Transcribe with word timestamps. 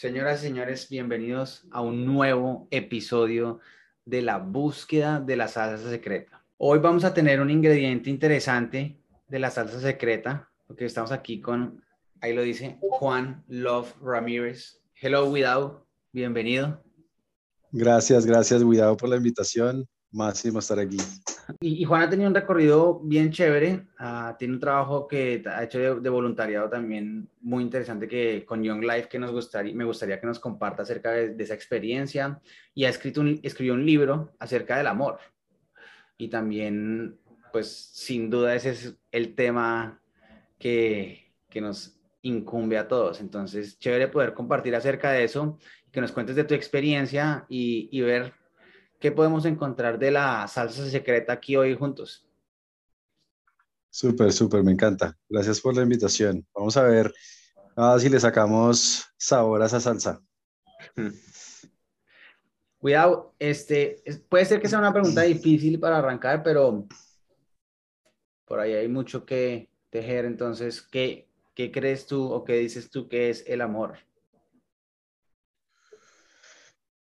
Señoras 0.00 0.42
y 0.42 0.46
señores, 0.46 0.88
bienvenidos 0.88 1.66
a 1.70 1.82
un 1.82 2.06
nuevo 2.06 2.66
episodio 2.70 3.60
de 4.06 4.22
la 4.22 4.38
búsqueda 4.38 5.20
de 5.20 5.36
la 5.36 5.46
salsa 5.46 5.90
secreta. 5.90 6.42
Hoy 6.56 6.78
vamos 6.78 7.04
a 7.04 7.12
tener 7.12 7.38
un 7.38 7.50
ingrediente 7.50 8.08
interesante 8.08 8.98
de 9.28 9.38
la 9.38 9.50
salsa 9.50 9.78
secreta, 9.78 10.48
porque 10.66 10.86
estamos 10.86 11.12
aquí 11.12 11.42
con, 11.42 11.84
ahí 12.22 12.32
lo 12.32 12.40
dice, 12.40 12.78
Juan 12.80 13.44
Love 13.46 13.94
Ramírez. 14.00 14.80
Hello, 14.98 15.28
Without, 15.28 15.84
bienvenido. 16.12 16.82
Gracias, 17.70 18.24
gracias, 18.24 18.62
Without, 18.62 18.98
por 18.98 19.10
la 19.10 19.16
invitación. 19.16 19.86
Máximo 20.12 20.60
estar 20.60 20.78
aquí. 20.78 20.96
Y, 21.60 21.84
Juan 21.84 22.02
ha 22.02 22.10
tenido 22.10 22.28
un 22.28 22.34
recorrido 22.34 23.00
bien 23.00 23.30
chévere, 23.30 23.86
uh, 24.00 24.36
tiene 24.38 24.54
un 24.54 24.60
trabajo 24.60 25.06
que 25.08 25.42
ha 25.46 25.64
hecho 25.64 26.00
de, 26.00 26.10
voluntariado 26.10 26.68
también 26.68 27.28
muy 27.40 27.62
interesante 27.62 28.06
que 28.06 28.44
con 28.44 28.62
Young 28.62 28.82
Life 28.82 29.08
que 29.08 29.18
nos 29.18 29.32
gustaría, 29.32 29.74
me 29.74 29.84
gustaría 29.84 30.20
que 30.20 30.26
nos 30.26 30.38
comparta 30.38 30.82
acerca 30.82 31.12
de, 31.12 31.42
esa 31.42 31.54
experiencia 31.54 32.40
y 32.74 32.84
ha 32.84 32.88
escrito 32.88 33.20
un, 33.20 33.40
escribió 33.42 33.74
un 33.74 33.84
libro 33.84 34.32
acerca 34.38 34.76
del 34.76 34.86
amor. 34.86 35.18
Y 36.16 36.28
también, 36.28 37.18
pues 37.52 37.90
sin 37.92 38.28
duda 38.28 38.54
ese 38.54 38.70
es 38.70 38.94
el 39.10 39.34
tema 39.34 40.00
que, 40.58 41.32
que 41.48 41.60
nos 41.60 41.98
incumbe 42.22 42.76
a 42.78 42.88
todos. 42.88 43.20
Entonces, 43.20 43.78
chévere 43.78 44.08
poder 44.08 44.34
compartir 44.34 44.74
acerca 44.74 45.10
de 45.12 45.24
eso, 45.24 45.58
que 45.90 46.00
nos 46.00 46.12
cuentes 46.12 46.36
de 46.36 46.44
tu 46.44 46.54
experiencia 46.54 47.46
y, 47.48 47.88
y 47.90 48.02
ver 48.02 48.34
¿Qué 49.00 49.10
podemos 49.10 49.46
encontrar 49.46 49.98
de 49.98 50.10
la 50.10 50.46
salsa 50.46 50.88
secreta 50.90 51.32
aquí 51.32 51.56
hoy 51.56 51.74
juntos? 51.74 52.26
Súper, 53.88 54.30
súper, 54.30 54.62
me 54.62 54.72
encanta. 54.72 55.18
Gracias 55.26 55.58
por 55.58 55.74
la 55.74 55.82
invitación. 55.82 56.46
Vamos 56.54 56.76
a 56.76 56.82
ver 56.82 57.12
si 57.98 58.10
le 58.10 58.20
sacamos 58.20 59.06
sabor 59.16 59.62
a 59.62 59.66
esa 59.66 59.80
salsa. 59.80 60.20
Cuidado, 62.78 63.34
este, 63.38 64.02
puede 64.28 64.44
ser 64.44 64.60
que 64.60 64.68
sea 64.68 64.78
una 64.78 64.92
pregunta 64.92 65.22
difícil 65.22 65.80
para 65.80 65.98
arrancar, 65.98 66.42
pero 66.42 66.86
por 68.44 68.60
ahí 68.60 68.74
hay 68.74 68.88
mucho 68.88 69.24
que 69.24 69.70
tejer. 69.88 70.26
Entonces, 70.26 70.82
¿qué, 70.82 71.26
qué 71.54 71.72
crees 71.72 72.06
tú 72.06 72.30
o 72.30 72.44
qué 72.44 72.56
dices 72.56 72.90
tú 72.90 73.08
que 73.08 73.30
es 73.30 73.44
el 73.46 73.62
amor? 73.62 73.98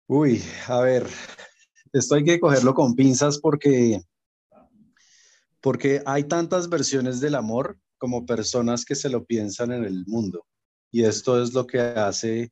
Uy, 0.08 0.44
a 0.68 0.82
ver, 0.82 1.08
esto 1.94 2.16
hay 2.16 2.24
que 2.24 2.40
cogerlo 2.40 2.74
con 2.74 2.96
pinzas 2.96 3.38
porque, 3.38 4.02
porque 5.62 6.02
hay 6.06 6.24
tantas 6.24 6.68
versiones 6.68 7.20
del 7.20 7.36
amor 7.36 7.78
como 8.00 8.26
personas 8.26 8.84
que 8.84 8.96
se 8.96 9.10
lo 9.10 9.26
piensan 9.26 9.72
en 9.72 9.86
el 9.86 10.06
mundo. 10.08 10.46
Y 10.92 11.04
esto 11.04 11.42
es 11.42 11.54
lo 11.54 11.66
que 11.66 11.80
hace 11.80 12.52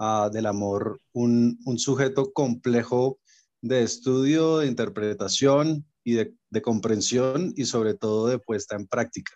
ah, 0.00 0.28
del 0.32 0.46
amor 0.46 1.00
un, 1.12 1.58
sujeto 1.76 2.32
complejo 2.32 3.18
de 3.62 3.82
estudio, 3.82 4.58
de 4.58 4.66
interpretación 4.66 5.86
y 6.02 6.14
de, 6.14 6.34
de 6.50 6.62
comprensión 6.62 7.52
y 7.56 7.64
sobre 7.64 7.94
todo 7.94 8.26
de 8.26 8.38
puesta 8.38 8.76
en 8.76 8.86
práctica. 8.86 9.32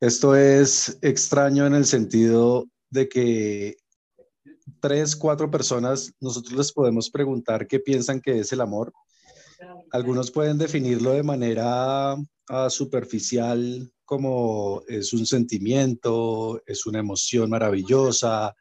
Esto 0.00 0.34
es 0.34 0.98
extraño 1.02 1.66
en 1.66 1.74
el 1.74 1.86
sentido 1.86 2.66
de 2.90 3.08
que 3.08 3.76
tres, 4.80 5.16
cuatro 5.16 5.50
personas, 5.50 6.12
nosotros 6.20 6.56
les 6.56 6.72
podemos 6.72 7.10
preguntar 7.10 7.66
qué 7.66 7.80
piensan 7.80 8.20
que 8.20 8.38
es 8.38 8.52
el 8.52 8.60
amor. 8.60 8.92
Algunos 9.92 10.30
pueden 10.30 10.58
definirlo 10.58 11.12
de 11.12 11.22
manera 11.22 12.16
ah, 12.48 12.70
superficial 12.70 13.90
como 14.04 14.82
es 14.88 15.12
un 15.12 15.24
sentimiento, 15.24 16.60
es 16.66 16.84
una 16.86 16.98
emoción 16.98 17.48
maravillosa, 17.50 18.56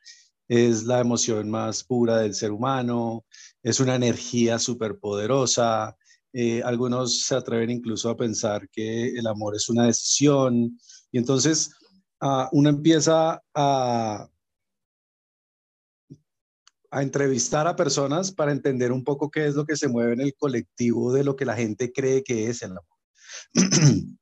es 0.48 0.84
la 0.84 1.00
emoción 1.00 1.50
más 1.50 1.84
pura 1.84 2.18
del 2.18 2.36
ser 2.36 2.52
humano, 2.52 3.26
es 3.64 3.80
una 3.80 3.96
energía 3.96 4.60
superpoderosa. 4.60 5.96
Eh, 6.34 6.62
algunos 6.64 7.22
se 7.24 7.36
atreven 7.36 7.72
incluso 7.72 8.10
a 8.10 8.18
pensar 8.18 8.70
que 8.70 9.10
el 9.10 9.26
amor 9.26 9.56
es 9.56 9.70
una 9.70 9.86
decisión. 9.86 10.78
Y 11.12 11.18
entonces 11.18 11.72
ah, 12.22 12.48
uno 12.52 12.70
empieza 12.70 13.42
a, 13.54 14.30
a 16.92 17.04
entrevistar 17.04 17.68
a 17.68 17.76
personas 17.76 18.32
para 18.32 18.52
entender 18.52 18.92
un 18.92 19.04
poco 19.04 19.30
qué 19.30 19.48
es 19.48 19.56
lo 19.56 19.66
que 19.66 19.76
se 19.76 19.88
mueve 19.88 20.14
en 20.14 20.22
el 20.22 20.36
colectivo 20.36 21.14
de 21.14 21.24
lo 21.24 21.36
que 21.36 21.46
la 21.46 21.56
gente 21.56 21.92
cree 21.92 22.24
que 22.24 22.50
es 22.50 22.62
el 22.62 22.72
amor. 22.72 22.84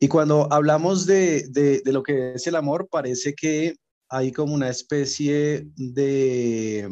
y 0.00 0.08
cuando 0.08 0.50
hablamos 0.52 1.06
de, 1.06 1.46
de, 1.48 1.82
lo 1.92 2.02
que 2.02 2.34
es 2.34 2.46
el 2.46 2.56
amor, 2.56 2.88
parece 2.90 3.34
que 3.34 3.76
hay 4.08 4.32
como 4.32 4.54
una 4.54 4.70
especie 4.70 5.66
de, 5.76 6.88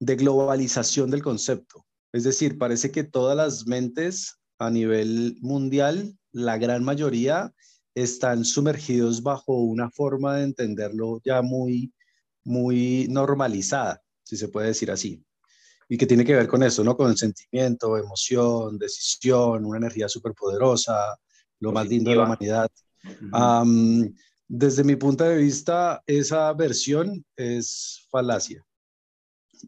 de 0.00 0.16
globalización 0.16 1.10
del 1.10 1.22
concepto. 1.22 1.86
Es 2.12 2.24
decir, 2.24 2.58
parece 2.58 2.90
que 2.90 3.04
todas 3.04 3.36
las 3.36 3.66
mentes 3.66 4.38
a 4.58 4.70
nivel 4.70 5.36
mundial, 5.40 6.18
la 6.32 6.58
gran 6.58 6.82
mayoría, 6.82 7.52
están 7.94 8.44
sumergidos 8.44 9.22
bajo 9.22 9.60
una 9.60 9.90
forma 9.90 10.36
de 10.36 10.44
entenderlo 10.44 11.20
ya 11.24 11.40
muy 11.40 11.92
muy 12.46 13.08
normalizada, 13.10 14.00
si 14.22 14.36
se 14.36 14.48
puede 14.48 14.68
decir 14.68 14.90
así, 14.90 15.22
y 15.88 15.98
que 15.98 16.06
tiene 16.06 16.24
que 16.24 16.34
ver 16.34 16.48
con 16.48 16.62
eso, 16.62 16.82
¿no? 16.84 16.96
Con 16.96 17.10
el 17.10 17.16
sentimiento, 17.16 17.98
emoción, 17.98 18.78
decisión, 18.78 19.64
una 19.64 19.78
energía 19.78 20.08
súper 20.08 20.32
poderosa, 20.32 21.16
lo 21.60 21.72
más 21.72 21.88
lindo 21.88 22.10
de 22.10 22.16
la 22.16 22.24
humanidad. 22.24 22.70
desde 24.48 24.84
mi 24.84 24.96
punto 24.96 25.24
de 25.24 25.36
vista, 25.36 26.02
esa 26.06 26.52
versión 26.52 27.24
es 27.36 28.06
falacia, 28.10 28.64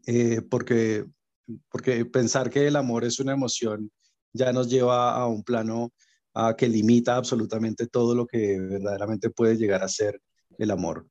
eh, 0.05 0.41
porque, 0.49 1.05
porque 1.69 2.05
pensar 2.05 2.49
que 2.49 2.67
el 2.67 2.77
amor 2.77 3.03
es 3.03 3.19
una 3.19 3.33
emoción 3.33 3.91
ya 4.31 4.53
nos 4.53 4.69
lleva 4.69 5.15
a 5.15 5.27
un 5.27 5.43
plano 5.43 5.91
que 6.57 6.69
limita 6.69 7.17
absolutamente 7.17 7.87
todo 7.87 8.15
lo 8.15 8.25
que 8.25 8.57
verdaderamente 8.59 9.29
puede 9.29 9.57
llegar 9.57 9.83
a 9.83 9.89
ser 9.89 10.21
el 10.57 10.71
amor 10.71 11.07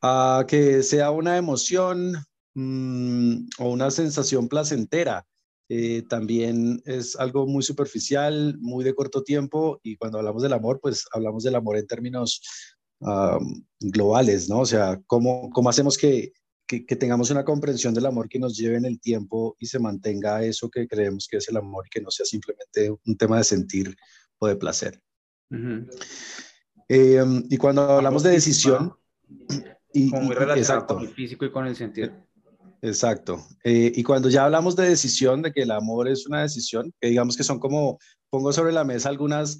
a 0.00 0.44
que 0.46 0.82
sea 0.82 1.10
una 1.10 1.36
emoción 1.36 2.14
mm, 2.54 3.48
o 3.58 3.70
una 3.70 3.90
sensación 3.90 4.48
placentera. 4.48 5.26
Eh, 5.70 6.02
también 6.08 6.80
es 6.86 7.14
algo 7.16 7.46
muy 7.46 7.62
superficial, 7.62 8.56
muy 8.60 8.84
de 8.84 8.94
corto 8.94 9.22
tiempo 9.22 9.80
y 9.82 9.96
cuando 9.96 10.18
hablamos 10.18 10.42
del 10.42 10.54
amor, 10.54 10.80
pues 10.80 11.04
hablamos 11.12 11.44
del 11.44 11.56
amor 11.56 11.76
en 11.76 11.86
términos 11.86 12.40
globales, 13.80 14.48
¿no? 14.48 14.60
O 14.60 14.66
sea, 14.66 15.00
¿cómo, 15.06 15.50
cómo 15.50 15.70
hacemos 15.70 15.96
que, 15.96 16.32
que, 16.68 16.96
tengamos 16.96 17.30
una 17.30 17.44
comprensión 17.44 17.94
del 17.94 18.06
amor 18.06 18.28
que 18.28 18.38
nos 18.38 18.56
lleve 18.56 18.76
en 18.76 18.84
el 18.84 19.00
tiempo 19.00 19.56
y 19.58 19.66
se 19.66 19.78
mantenga 19.78 20.44
eso 20.44 20.68
que 20.70 20.86
creemos 20.86 21.26
que 21.26 21.38
es 21.38 21.48
el 21.48 21.56
amor 21.56 21.86
y 21.86 21.90
que 21.90 22.02
no 22.02 22.10
sea 22.10 22.26
simplemente 22.26 22.90
un 22.90 23.16
tema 23.16 23.38
de 23.38 23.44
sentir 23.44 23.96
o 24.38 24.46
de 24.46 24.56
placer. 24.56 25.00
Eh, 26.88 27.24
y 27.48 27.56
cuando 27.56 27.82
hablamos 27.82 28.22
de 28.22 28.30
decisión, 28.30 28.94
y, 29.98 30.10
muy 30.10 30.34
relacionado 30.34 30.86
con 30.86 31.02
el 31.02 31.08
físico 31.08 31.44
y 31.44 31.50
con 31.50 31.66
el 31.66 31.76
sentido. 31.76 32.10
Exacto. 32.80 33.44
Eh, 33.64 33.92
y 33.94 34.02
cuando 34.02 34.28
ya 34.28 34.44
hablamos 34.44 34.76
de 34.76 34.88
decisión, 34.88 35.42
de 35.42 35.52
que 35.52 35.62
el 35.62 35.70
amor 35.70 36.08
es 36.08 36.26
una 36.26 36.42
decisión, 36.42 36.92
que 37.00 37.08
digamos 37.08 37.36
que 37.36 37.42
son 37.42 37.58
como, 37.58 37.98
pongo 38.30 38.52
sobre 38.52 38.72
la 38.72 38.84
mesa 38.84 39.08
algunas, 39.08 39.58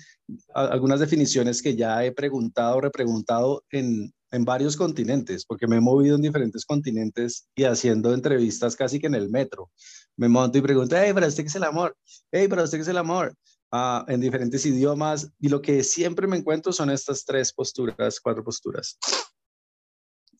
algunas 0.55 1.01
definiciones 1.01 1.61
que 1.61 1.75
ya 1.75 2.05
he 2.05 2.13
preguntado, 2.13 2.81
repreguntado 2.81 3.65
en, 3.71 4.13
en 4.31 4.45
varios 4.45 4.77
continentes, 4.77 5.45
porque 5.45 5.67
me 5.67 5.77
he 5.77 5.81
movido 5.81 6.17
en 6.17 6.23
diferentes 6.23 6.65
continentes 6.65 7.49
y 7.57 7.65
haciendo 7.65 8.13
entrevistas 8.15 8.77
casi 8.77 9.01
que 9.01 9.07
en 9.07 9.15
el 9.15 9.31
metro. 9.31 9.71
Me 10.17 10.29
monto 10.29 10.59
y 10.59 10.63
pregunto, 10.63 10.97
hey, 10.99 11.13
¿para 11.13 11.27
usted 11.27 11.43
qué 11.43 11.49
es 11.49 11.57
el 11.57 11.65
amor? 11.65 11.97
Hey, 12.31 12.49
¿para 12.49 12.65
usted 12.65 12.79
qué 12.79 12.83
es 12.83 12.89
el 12.89 12.99
amor? 12.99 13.35
Ah, 13.71 14.05
en 14.09 14.21
diferentes 14.21 14.65
idiomas. 14.65 15.31
Y 15.41 15.49
lo 15.49 15.61
que 15.61 15.83
siempre 15.83 16.27
me 16.27 16.37
encuentro 16.37 16.73
son 16.73 16.91
estas 16.91 17.25
tres 17.25 17.53
posturas, 17.53 18.21
cuatro 18.21 18.45
posturas. 18.45 18.99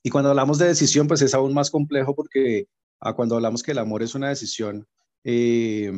Y 0.03 0.11
cuando 0.11 0.31
hablamos 0.31 0.59
de 0.59 0.67
decisión, 0.67 1.09
pues 1.09 1.23
es 1.23 1.35
aún 1.35 1.55
más 1.55 1.71
complejo 1.71 2.15
porque 2.15 2.69
ah, 3.01 3.15
cuando 3.15 3.37
hablamos 3.37 3.63
que 3.63 3.73
el 3.73 3.79
amor 3.79 4.03
es 4.03 4.15
una 4.15 4.29
decisión, 4.29 4.87
eh, 5.25 5.93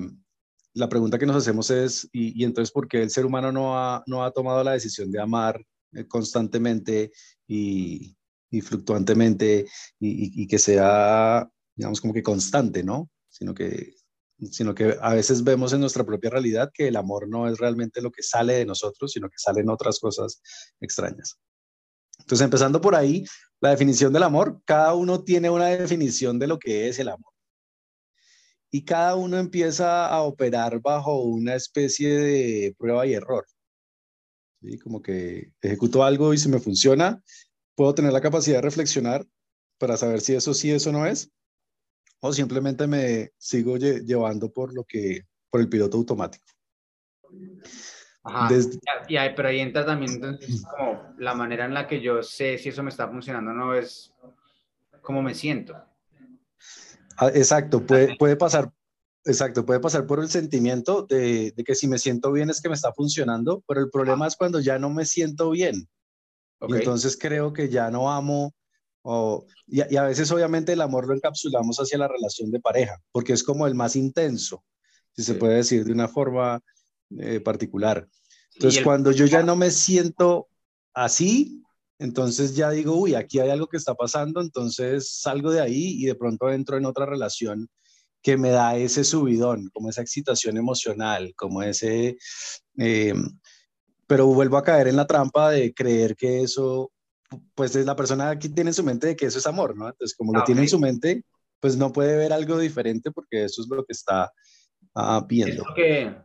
la 0.75 0.89
pregunta 0.89 1.19
que 1.19 1.27
nos 1.27 1.37
hacemos 1.37 1.71
es, 1.71 2.09
¿y, 2.13 2.45
entonces 2.45 2.73
por 2.73 2.89
qué 2.89 3.03
el 3.03 3.11
ser 3.11 3.27
humano 3.27 3.53
no 3.53 3.79
ha, 3.79 4.03
no 4.07 4.25
ha 4.25 4.31
tomado 4.31 4.63
la 4.65 4.73
decisión 4.73 5.11
de 5.11 5.21
amar 5.21 5.65
eh, 5.93 6.07
constantemente 6.07 7.13
y, 7.47 8.17
y 8.51 8.61
fluctuantemente 8.61 9.67
y, 9.99 10.43
y, 10.43 10.47
que 10.47 10.59
sea, 10.59 11.49
digamos, 11.75 12.01
como 12.01 12.15
que 12.15 12.23
constante, 12.23 12.83
¿no? 12.85 13.11
Sino 13.29 13.53
que, 13.55 13.95
sino 14.51 14.75
que 14.75 14.97
a 15.01 15.15
veces 15.15 15.43
vemos 15.45 15.73
en 15.73 15.81
nuestra 15.81 16.05
propia 16.05 16.31
realidad 16.31 16.71
que 16.73 16.89
el 16.89 16.97
amor 16.97 17.29
no 17.29 17.49
es 17.49 17.59
realmente 17.59 18.01
lo 18.01 18.11
que 18.11 18.23
sale 18.23 18.55
de 18.55 18.67
nosotros, 18.67 19.13
sino 19.13 19.29
que 19.29 19.39
salen 19.39 19.69
otras 19.69 19.99
cosas 19.99 20.41
extrañas. 20.81 21.39
Entonces, 22.19 22.45
empezando 22.45 22.81
por 22.81 22.95
ahí, 22.95 23.25
la 23.61 23.71
definición 23.71 24.13
del 24.13 24.23
amor, 24.23 24.63
cada 24.65 24.95
uno 24.95 25.23
tiene 25.23 25.51
una 25.51 25.67
definición 25.67 26.39
de 26.39 26.47
lo 26.47 26.59
que 26.59 26.89
es 26.89 26.99
el 26.99 27.09
amor. 27.09 27.33
Y 28.71 28.85
cada 28.85 29.17
uno 29.17 29.39
empieza 29.39 30.07
a 30.07 30.23
operar 30.23 30.81
bajo 30.81 31.23
una 31.23 31.55
especie 31.55 32.19
de 32.19 32.75
prueba 32.79 33.07
y 33.07 33.15
error. 33.15 33.47
¿Sí? 34.63 34.79
Como 34.79 35.03
que 35.03 35.53
ejecuto 35.61 36.05
algo 36.05 36.33
y 36.33 36.39
si 36.39 36.49
me 36.49 36.61
funciona, 36.61 37.23
puedo 37.75 37.95
tener 37.95 38.13
la 38.13 38.21
capacidad 38.21 38.59
de 38.59 38.63
reflexionar 38.63 39.27
para 39.79 39.97
saber 39.97 40.21
si 40.21 40.35
eso 40.35 40.55
sí, 40.55 40.71
eso 40.71 40.93
no 40.93 41.07
es, 41.07 41.31
o 42.21 42.33
simplemente 42.33 42.87
me 42.87 43.33
sigo 43.39 43.79
llevando 43.79 44.53
por 44.53 44.75
lo 44.75 44.85
que, 44.85 45.23
por 45.49 45.61
el 45.61 45.69
piloto 45.69 45.97
automático. 45.97 46.45
Ajá. 48.23 48.55
Y 49.09 49.17
ahí, 49.17 49.33
pero 49.35 49.49
ahí 49.49 49.61
entra 49.61 49.85
también 49.87 50.13
entonces 50.13 50.63
como 50.77 51.15
la 51.19 51.35
manera 51.35 51.65
en 51.65 51.75
la 51.75 51.87
que 51.87 52.01
yo 52.01 52.23
sé 52.23 52.59
si 52.59 52.69
eso 52.69 52.83
me 52.83 52.91
está 52.91 53.09
funcionando 53.09 53.51
o 53.51 53.55
no 53.55 53.75
es 53.75 54.13
cómo 55.01 55.23
me 55.23 55.35
siento. 55.35 55.75
Ah, 57.17 57.31
exacto, 57.35 57.85
puede, 57.85 58.17
puede 58.17 58.37
pasar, 58.37 58.71
exacto, 59.25 59.65
puede 59.65 59.81
pasar 59.81 60.07
por 60.07 60.21
el 60.21 60.29
sentimiento 60.29 61.03
de, 61.03 61.53
de, 61.53 61.65
que 61.65 61.75
si 61.75 61.89
me 61.89 61.99
siento 61.99 62.31
bien 62.33 62.51
es 62.51 62.61
que 62.61 62.69
me 62.69 62.75
está 62.75 62.93
funcionando, 62.93 63.63
pero 63.67 63.81
el 63.81 63.91
problema 63.91 64.27
es 64.27 64.37
cuando 64.37 64.61
ya 64.61 64.79
no 64.79 64.91
me 64.91 65.05
siento 65.05 65.51
bien. 65.51 65.89
Y 66.69 66.75
entonces 66.75 67.17
creo 67.19 67.55
que 67.55 67.71
ya 67.71 67.91
no 67.91 68.13
amo, 68.13 68.53
o, 69.03 69.47
y, 69.67 69.81
y, 69.95 69.97
a 69.97 70.03
veces 70.03 70.31
obviamente 70.31 70.75
el 70.75 70.83
amor 70.83 71.07
lo 71.07 71.15
encapsulamos 71.15 71.79
hacia 71.79 71.97
la 71.97 72.09
relación 72.09 72.51
de 72.51 72.61
pareja, 72.61 73.01
porque 73.13 73.33
es 73.33 73.43
como 73.43 73.67
el 73.67 73.75
más 73.75 73.97
intenso, 73.97 74.63
si 75.13 75.23
se 75.23 75.35
puede 75.35 75.57
decir 75.57 75.87
de 75.87 75.93
una 75.93 76.07
forma 76.07 76.63
eh, 77.19 77.41
particular. 77.41 78.09
Entonces, 78.55 78.83
cuando 78.83 79.11
yo 79.13 79.27
ya 79.27 79.43
no 79.43 79.57
me 79.57 79.71
siento 79.71 80.49
así, 80.93 81.63
entonces 81.99 82.57
ya 82.57 82.71
digo, 82.71 82.95
uy, 82.95 83.15
aquí 83.15 83.39
hay 83.39 83.51
algo 83.51 83.69
que 83.69 83.77
está 83.77 83.95
pasando, 83.95 84.41
entonces 84.41 85.21
salgo 85.21 85.51
de 85.51 85.61
ahí 85.61 85.97
y 85.99 86.07
de 86.07 86.15
pronto 86.15 86.51
entro 86.51 86.77
en 86.77 86.87
otra 86.87 87.07
relación 87.07 87.69
que 88.23 88.37
me 88.37 88.51
da 88.51 88.77
ese 88.77 89.05
subidón, 89.05 89.71
como 89.73 89.89
esa 89.89 90.03
excitación 90.03 90.57
emocional, 90.57 91.33
como 91.37 91.63
ese... 91.63 92.19
Eh, 92.79 93.15
pero 94.07 94.27
vuelvo 94.27 94.57
a 94.57 94.65
caer 94.65 94.89
en 94.89 94.97
la 94.97 95.07
trampa 95.07 95.51
de 95.51 95.73
creer 95.73 96.17
que 96.17 96.43
eso, 96.43 96.91
pues 97.55 97.77
es 97.77 97.87
la 97.87 97.97
persona 97.97 98.31
aquí 98.31 98.49
tiene 98.49 98.71
en 98.71 98.75
su 98.75 98.83
mente 98.83 99.07
de 99.09 99.17
que 99.17 99.27
eso 99.27 99.39
es 99.39 99.47
amor, 99.47 99.77
¿no? 99.77 99.89
Entonces, 99.89 100.17
como 100.17 100.33
lo 100.33 100.41
ah, 100.41 100.45
tiene 100.45 100.63
en 100.63 100.69
su 100.69 100.81
mente, 100.81 101.25
pues 101.61 101.77
no 101.77 101.93
puede 101.93 102.17
ver 102.17 102.33
algo 102.33 102.59
diferente 102.59 103.11
porque 103.13 103.45
eso 103.45 103.63
es 103.63 103.69
lo 103.69 103.85
que 103.85 103.93
está 103.93 104.33
uh, 104.95 105.25
viendo. 105.27 105.63
Es 105.63 105.75
que 105.77 106.17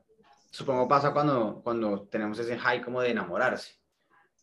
supongo 0.55 0.87
pasa 0.87 1.11
cuando, 1.11 1.61
cuando 1.61 2.07
tenemos 2.07 2.39
ese 2.39 2.57
high 2.57 2.81
como 2.81 3.01
de 3.01 3.11
enamorarse. 3.11 3.73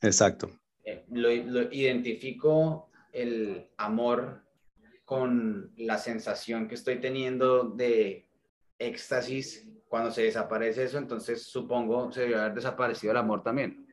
Exacto. 0.02 0.50
Eh, 0.84 1.06
lo, 1.10 1.32
identifico 1.32 2.90
el 3.12 3.70
amor 3.78 4.42
con 5.06 5.72
la 5.78 5.96
sensación 5.96 6.68
que 6.68 6.74
estoy 6.74 7.00
teniendo 7.00 7.64
de 7.64 8.28
éxtasis 8.78 9.66
cuando 9.88 10.10
se 10.10 10.24
desaparece 10.24 10.84
eso, 10.84 10.98
entonces 10.98 11.44
supongo 11.44 12.12
se 12.12 12.22
debe 12.22 12.36
haber 12.36 12.54
desaparecido 12.54 13.12
el 13.12 13.18
amor 13.18 13.42
también. 13.42 13.86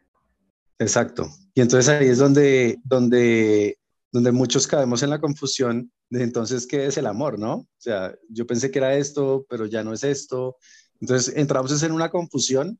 Exacto. 0.77 1.25
Y 1.53 1.61
entonces 1.61 1.87
ahí 1.87 2.07
es 2.07 2.17
donde, 2.17 2.79
donde, 2.83 3.77
donde 4.11 4.31
muchos 4.33 4.67
caemos 4.67 5.03
en 5.03 5.09
la 5.09 5.21
confusión 5.21 5.89
de 6.09 6.23
entonces 6.23 6.67
qué 6.67 6.85
es 6.85 6.97
el 6.97 7.05
amor, 7.05 7.39
¿no? 7.39 7.53
O 7.53 7.67
sea, 7.77 8.13
yo 8.29 8.45
pensé 8.45 8.71
que 8.71 8.79
era 8.79 8.95
esto, 8.95 9.45
pero 9.49 9.67
ya 9.67 9.83
no 9.83 9.93
es 9.93 10.03
esto, 10.03 10.57
entonces 11.01 11.33
entramos 11.35 11.81
en 11.83 11.91
una 11.91 12.09
confusión 12.09 12.79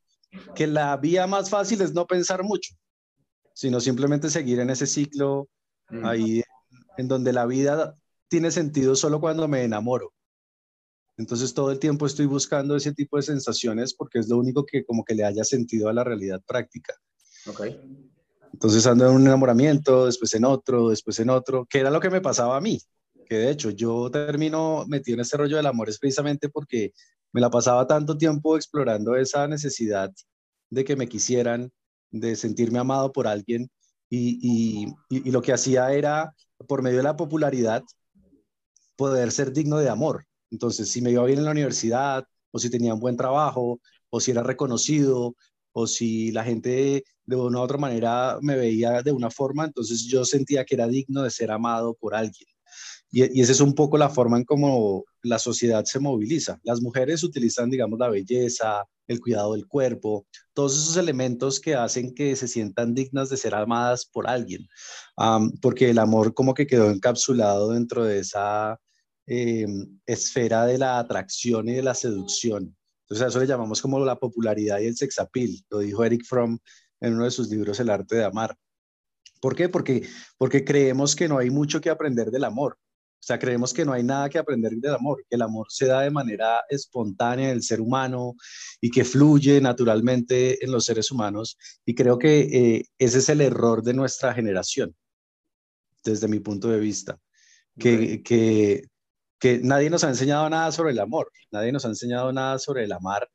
que 0.56 0.68
la 0.68 0.96
vía 0.98 1.28
más 1.28 1.50
fácil 1.50 1.82
es 1.82 1.94
no 1.94 2.06
pensar 2.06 2.44
mucho, 2.44 2.76
sino 3.54 3.80
simplemente 3.80 4.30
seguir 4.30 4.60
en 4.60 4.70
ese 4.70 4.86
ciclo 4.86 5.48
mm. 5.90 6.06
ahí 6.06 6.44
en 6.98 7.08
donde 7.08 7.34
la 7.34 7.46
vida 7.46 7.96
tiene 8.28 8.52
sentido 8.52 8.96
solo 8.96 9.20
cuando 9.20 9.48
me 9.48 9.64
enamoro. 9.64 10.14
Entonces 11.18 11.54
todo 11.54 11.72
el 11.72 11.80
tiempo 11.80 12.06
estoy 12.06 12.28
buscando 12.28 12.76
ese 12.76 12.94
tipo 12.94 13.18
de 13.18 13.24
sensaciones 13.24 13.94
porque 13.94 14.20
es 14.20 14.30
lo 14.30 14.38
único 14.38 14.66
que 14.66 14.86
como 14.86 15.04
que 15.04 15.16
le 15.16 15.26
haya 15.26 15.44
sentido 15.44 15.90
a 15.90 15.94
la 15.94 16.04
realidad 16.04 16.42
práctica. 16.46 16.94
Okay. 17.46 17.80
Entonces 18.54 18.86
ando 18.88 19.10
en 19.10 19.16
un 19.16 19.28
enamoramiento, 19.28 20.06
después 20.06 20.34
en 20.34 20.46
otro, 20.46 20.90
después 20.90 21.20
en 21.20 21.30
otro, 21.30 21.66
que 21.70 21.80
era 21.80 21.90
lo 21.90 22.00
que 22.00 22.10
me 22.10 22.22
pasaba 22.22 22.56
a 22.58 22.62
mí. 22.62 22.80
Que 23.28 23.36
de 23.36 23.52
hecho 23.52 23.70
yo 23.70 24.10
termino 24.10 24.86
metido 24.88 25.16
en 25.16 25.22
este 25.22 25.38
rollo 25.38 25.58
del 25.58 25.66
amor 25.66 25.90
es 25.90 26.00
precisamente 26.00 26.50
porque 26.50 26.94
me 27.32 27.42
la 27.42 27.50
pasaba 27.50 27.88
tanto 27.88 28.18
tiempo 28.18 28.56
explorando 28.56 29.16
esa 29.16 29.48
necesidad 29.48 30.12
de 30.70 30.84
que 30.84 30.96
me 30.96 31.08
quisieran, 31.08 31.72
de 32.12 32.36
sentirme 32.36 32.80
amado 32.80 33.12
por 33.12 33.28
alguien 33.28 33.70
y, 34.10 34.88
lo 35.10 35.42
que 35.42 35.54
hacía 35.54 35.94
era, 35.94 36.34
por 36.68 36.82
medio 36.82 36.98
de 36.98 37.04
la 37.04 37.16
popularidad, 37.16 37.84
poder 38.96 39.32
ser 39.32 39.54
digno 39.54 39.78
de 39.78 39.90
amor. 39.90 40.26
Entonces, 40.52 40.90
si 40.92 41.02
me 41.02 41.12
iba 41.12 41.24
bien 41.26 41.40
en 41.40 41.46
la 41.46 41.52
universidad, 41.52 42.26
o 42.52 42.60
si 42.60 42.70
tenía 42.70 42.94
un 42.94 43.00
buen 43.00 43.16
trabajo, 43.16 43.80
o 44.10 44.20
si 44.20 44.32
era 44.32 44.42
reconocido, 44.44 45.36
o 45.72 45.88
si 45.88 46.32
la 46.32 46.44
gente 46.44 47.04
de 47.26 47.36
una 47.36 47.60
u 47.60 47.62
otra 47.62 47.78
manera 47.78 48.40
me 48.42 48.56
veía 48.56 49.04
de 49.04 49.12
una 49.12 49.30
forma, 49.30 49.66
entonces 49.66 50.04
yo 50.06 50.26
sentía 50.26 50.66
que 50.66 50.76
era 50.76 50.88
digno 50.88 51.22
de 51.22 51.30
ser 51.30 51.52
amado 51.52 51.94
por 51.94 52.16
alguien. 52.16 52.50
Y, 53.12 53.42
esa 53.42 53.52
es 53.52 53.62
un 53.62 53.74
poco 53.74 53.98
la 53.98 54.10
forma 54.10 54.38
en 54.38 54.44
cómo 54.44 55.06
la 55.24 55.40
sociedad 55.40 55.84
se 55.86 56.00
moviliza. 56.00 56.60
Las 56.64 56.82
mujeres 56.82 57.24
utilizan, 57.24 57.70
digamos, 57.70 58.00
la 58.00 58.10
belleza, 58.10 58.86
el 59.08 59.20
cuidado 59.20 59.54
del 59.54 59.68
cuerpo, 59.68 60.28
todos 60.54 60.78
esos 60.78 60.96
elementos 60.98 61.60
que 61.60 61.76
hacen 61.76 62.14
que 62.14 62.36
se 62.36 62.48
sientan 62.48 62.94
dignas 62.94 63.30
de 63.30 63.38
ser 63.38 63.56
amadas 63.56 64.06
por 64.06 64.30
alguien, 64.30 64.68
porque 65.62 65.90
el 65.90 65.98
amor 65.98 66.34
como 66.34 66.54
que 66.54 66.68
quedó 66.68 66.92
encapsulado 66.92 67.72
dentro 67.72 68.06
de 68.06 68.20
esa 68.20 68.80
em, 69.26 70.00
esfera 70.06 70.66
de 70.66 70.78
la 70.78 71.00
atracción 71.00 71.68
y 71.70 71.74
de 71.74 71.84
la 71.84 71.96
seducción. 71.96 72.76
Entonces 73.04 73.26
a 73.26 73.30
eso 73.30 73.40
le 73.40 73.48
llamamos 73.48 73.82
como 73.82 74.00
la 74.00 74.20
popularidad 74.20 74.80
y 74.80 74.86
el 74.86 74.96
sex 74.96 75.18
appeal, 75.20 75.50
lo 75.72 75.80
dijo 75.80 76.04
Eric 76.04 76.24
Fromm 76.26 76.60
en 77.02 77.16
uno 77.16 77.26
de 77.26 77.32
sus 77.32 77.50
libros 77.50 77.80
El 77.80 77.90
arte 77.90 78.16
de 78.18 78.26
amar. 78.26 78.56
¿Por 79.42 79.56
qué? 79.56 79.70
Porque, 79.70 80.08
porque 80.38 80.64
creemos 80.64 81.16
que 81.16 81.28
no 81.28 81.40
hay 81.40 81.50
mucho 81.50 81.82
que 81.82 81.90
aprender 81.90 82.30
del 82.30 82.44
amor. 82.44 82.78
O 83.20 83.26
sea, 83.30 83.38
creemos 83.38 83.74
que 83.74 83.84
no 83.84 83.92
hay 83.92 84.02
nada 84.02 84.30
que 84.30 84.40
aprender 84.40 84.72
del 84.72 84.96
amor, 84.96 85.24
que 85.30 85.36
el 85.36 85.42
amor 85.42 85.68
se 85.70 85.88
da 85.88 86.02
de 86.02 86.10
manera 86.10 86.62
espontánea 86.70 87.50
en 87.50 87.58
el 87.58 87.64
ser 87.64 87.82
humano 87.82 88.36
y 88.80 88.90
que 88.90 89.04
fluye 89.04 89.60
naturalmente 89.60 90.64
en 90.64 90.72
los 90.72 90.86
seres 90.86 91.12
humanos. 91.12 91.58
Y 91.86 91.96
creo 91.96 92.18
que 92.18 92.40
eh, 92.40 92.86
ese 92.98 93.20
es 93.20 93.30
el 93.30 93.42
error 93.42 93.84
de 93.84 93.94
nuestra 93.94 94.34
generación, 94.34 94.96
desde 96.04 96.30
mi 96.30 96.40
punto 96.40 96.70
de 96.70 96.80
vista, 96.80 97.20
que, 97.78 98.24
que, 98.24 98.88
que 99.38 99.60
nadie 99.62 99.90
nos 99.90 100.06
ha 100.06 100.10
enseñado 100.10 100.50
nada 100.50 100.72
sobre 100.72 100.92
el 100.92 101.00
amor, 101.00 101.30
nadie 101.52 101.74
nos 101.74 101.84
ha 101.86 101.90
enseñado 101.90 102.32
nada 102.32 102.58
sobre 102.58 102.86
el 102.86 102.92
amar. 102.94 103.30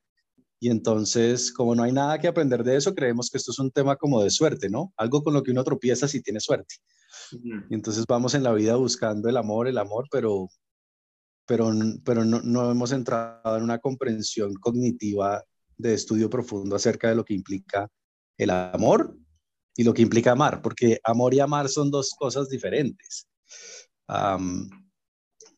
Y 0.65 0.71
entonces, 0.71 1.53
como 1.53 1.75
no 1.75 1.83
hay 1.83 1.93
nada 1.93 2.19
que 2.19 2.27
aprender 2.27 2.65
de 2.65 2.77
eso, 2.77 2.95
creemos 2.95 3.29
que 3.29 3.37
esto 3.37 3.51
es 3.51 3.59
un 3.59 3.71
tema 3.71 3.97
como 3.97 4.23
de 4.23 4.31
suerte, 4.31 4.71
¿no? 4.71 4.95
Algo 4.97 5.23
con 5.23 5.35
lo 5.35 5.43
que 5.43 5.51
uno 5.51 5.63
tropieza 5.63 6.09
si 6.09 6.23
tiene 6.23 6.41
suerte. 6.41 6.77
Y 7.69 7.75
entonces 7.75 8.07
vamos 8.09 8.33
en 8.33 8.43
la 8.43 8.55
vida 8.55 8.75
buscando 8.77 9.29
el 9.29 9.37
amor, 9.37 9.69
el 9.69 9.77
amor, 9.77 10.07
pero, 10.11 10.49
pero, 11.45 11.71
pero 12.03 12.25
no, 12.25 12.41
no 12.41 12.71
hemos 12.71 12.93
entrado 12.93 13.59
en 13.59 13.63
una 13.63 13.79
comprensión 13.79 14.55
cognitiva 14.55 15.45
de 15.77 15.93
estudio 15.93 16.31
profundo 16.31 16.77
acerca 16.77 17.11
de 17.11 17.17
lo 17.17 17.27
que 17.27 17.35
implica 17.35 17.87
el 18.39 18.49
amor 18.49 19.15
y 19.77 19.85
lo 19.85 19.93
que 19.93 20.01
implica 20.01 20.33
amar, 20.33 20.63
porque 20.63 20.99
amor 21.05 21.35
y 21.35 21.41
amar 21.41 21.69
son 21.69 21.91
dos 21.91 22.15
cosas 22.19 22.49
diferentes. 22.49 23.29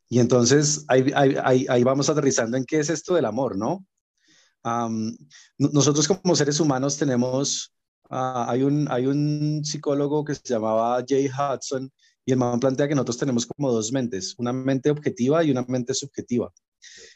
y 0.09 0.19
entonces 0.19 0.85
ahí, 0.89 1.13
ahí, 1.15 1.65
ahí, 1.69 1.85
vamos 1.85 2.11
aterrizando 2.11 2.57
en 2.57 2.65
qué 2.65 2.81
es 2.81 2.91
esto 2.91 3.15
del 3.15 3.27
amor, 3.27 3.57
¿no? 3.57 3.87
Nosotros 5.59 6.09
como 6.09 6.35
seres 6.35 6.61
humanos 6.61 6.97
tenemos 6.97 7.77
Ah, 8.09 8.47
hay, 8.49 8.63
un, 8.63 9.65
psicólogo 9.65 10.25
que 10.25 10.35
se 10.35 10.43
llamaba 10.45 11.05
Jay 11.07 11.29
Hudson 11.29 11.91
y 12.25 12.33
el 12.33 12.39
man 12.39 12.61
plantea 12.61 12.87
que 12.87 12.95
nosotros 12.95 13.19
tenemos 13.19 13.47
como 13.47 13.73
dos 13.73 13.93
mentes, 13.93 14.35
una 14.39 14.53
mente 14.53 14.91
objetiva 14.91 15.43
y 15.43 15.51
una 15.51 15.65
mente 15.67 15.93
subjetiva. 15.95 16.53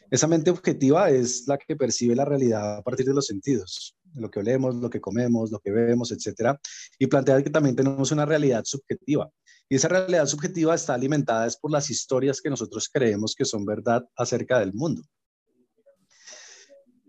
Esa 0.09 0.27
mente 0.27 0.51
objetiva 0.51 1.09
es 1.09 1.47
la 1.47 1.57
que 1.57 1.75
percibe 1.77 2.15
la 2.15 2.25
realidad 2.25 2.77
a 2.77 2.81
partir 2.81 3.05
de 3.05 3.13
los 3.13 3.27
sentidos, 3.27 3.95
lo 4.15 4.29
que 4.29 4.39
olemos, 4.39 4.75
lo 4.75 4.89
que 4.89 4.99
comemos, 4.99 5.51
lo 5.51 5.59
que 5.59 5.71
vemos, 5.71 6.11
etc. 6.11 6.57
Y 6.99 7.07
plantea 7.07 7.41
que 7.41 7.49
también 7.49 7.75
tenemos 7.75 8.11
una 8.11 8.25
realidad 8.25 8.63
subjetiva. 8.65 9.29
Y 9.69 9.75
esa 9.75 9.87
realidad 9.87 10.25
subjetiva 10.25 10.75
está 10.75 10.93
alimentada 10.93 11.47
es 11.47 11.55
por 11.55 11.71
las 11.71 11.89
historias 11.89 12.41
que 12.41 12.49
nosotros 12.49 12.89
creemos 12.91 13.33
que 13.33 13.45
son 13.45 13.63
verdad 13.65 14.03
acerca 14.17 14.59
del 14.59 14.73
mundo. 14.73 15.03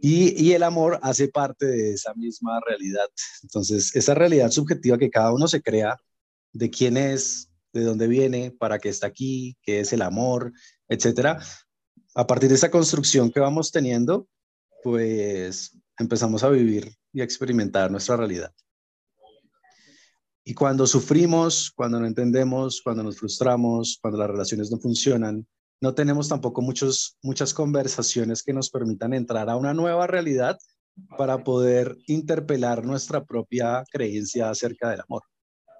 Y, 0.04 0.52
el 0.52 0.64
amor 0.64 0.99
hace 1.00 1.28
parte 1.28 1.64
de 1.64 1.92
esa 1.92 2.12
misma 2.14 2.59
realidad. 2.66 3.06
Entonces, 3.44 3.94
esa 3.94 4.14
realidad 4.14 4.50
subjetiva 4.50 4.99
que 4.99 5.11
cada 5.11 5.32
uno 5.32 5.47
se 5.47 5.62
crea 5.62 5.97
de 6.52 6.71
quién 6.71 6.97
es, 6.97 7.52
de 7.73 7.85
dónde 7.85 8.09
viene, 8.09 8.50
para 8.50 8.80
qué 8.80 8.88
está 8.88 9.06
aquí, 9.06 9.56
qué 9.62 9.78
es 9.78 9.92
el 9.92 10.02
amor, 10.02 10.52
etcétera. 10.88 11.38
A 12.16 12.26
partir 12.26 12.49
de 12.49 12.56
esa 12.56 12.68
construcción 12.68 13.30
que 13.30 13.38
vamos 13.38 13.71
teniendo, 13.71 14.26
pues 14.82 15.78
empezamos 15.97 16.42
a 16.42 16.49
vivir 16.49 16.97
y 17.12 17.21
a 17.21 17.25
experimentar 17.25 17.88
nuestra 17.88 18.16
realidad. 18.16 18.52
Y 20.42 20.52
cuando 20.52 20.85
sufrimos, 20.88 21.71
cuando 21.71 22.00
no 22.00 22.06
entendemos, 22.06 22.82
cuando 22.82 23.04
nos 23.04 23.18
frustramos, 23.18 24.00
cuando 24.02 24.18
las 24.18 24.30
relaciones 24.30 24.68
no 24.73 24.78
funcionan, 24.78 25.47
no 25.83 25.95
tenemos 25.95 26.29
tampoco 26.29 26.62
muchos, 26.62 27.19
muchas 27.23 27.53
conversaciones 27.53 28.45
que 28.45 28.53
nos 28.53 28.71
permitan 28.71 29.12
entrar 29.12 29.51
a 29.51 29.57
una 29.57 29.75
nueva 29.75 30.07
realidad 30.07 30.57
para 31.19 31.43
poder 31.43 31.99
interpelar 32.07 32.85
nuestra 32.85 33.25
propia 33.25 33.83
creencia 33.91 34.49
acerca 34.49 34.89
del 34.91 35.01
amor. 35.01 35.25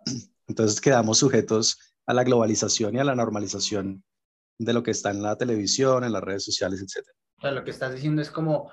Entonces 0.49 0.81
quedamos 0.81 1.19
sujetos 1.19 1.79
a 2.05 2.15
la 2.15 2.25
globalización 2.25 2.97
y 2.97 2.99
a 2.99 3.05
la 3.05 3.15
normalización 3.15 4.03
de 4.59 4.73
lo 4.73 4.83
que 4.83 4.91
está 4.91 5.13
en 5.13 5.23
la 5.23 5.37
televisión, 5.37 6.03
en 6.03 6.13
las 6.13 6.25
redes 6.25 6.45
sociales, 6.45 6.81
etc. 6.83 7.07
O 7.39 7.43
sea, 7.43 7.53
lo 7.53 7.63
que 7.63 7.71
estás 7.71 7.95
diciendo 7.95 8.23
es 8.23 8.31
como 8.33 8.73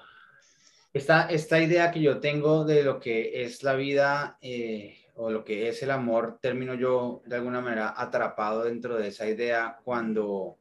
esta, 0.93 1.27
esta 1.29 1.61
idea 1.61 1.91
que 1.91 2.01
yo 2.01 2.19
tengo 2.19 2.65
de 2.65 2.81
lo 2.81 2.99
que 2.99 3.43
es 3.43 3.61
la 3.61 3.75
vida 3.75 4.39
eh, 4.41 5.05
o 5.13 5.29
lo 5.29 5.45
que 5.45 5.69
es 5.69 5.83
el 5.83 5.91
amor, 5.91 6.39
termino 6.41 6.73
yo 6.73 7.21
de 7.27 7.35
alguna 7.35 7.61
manera 7.61 7.93
atrapado 7.95 8.63
dentro 8.63 8.97
de 8.97 9.09
esa 9.09 9.27
idea 9.29 9.77
cuando 9.83 10.57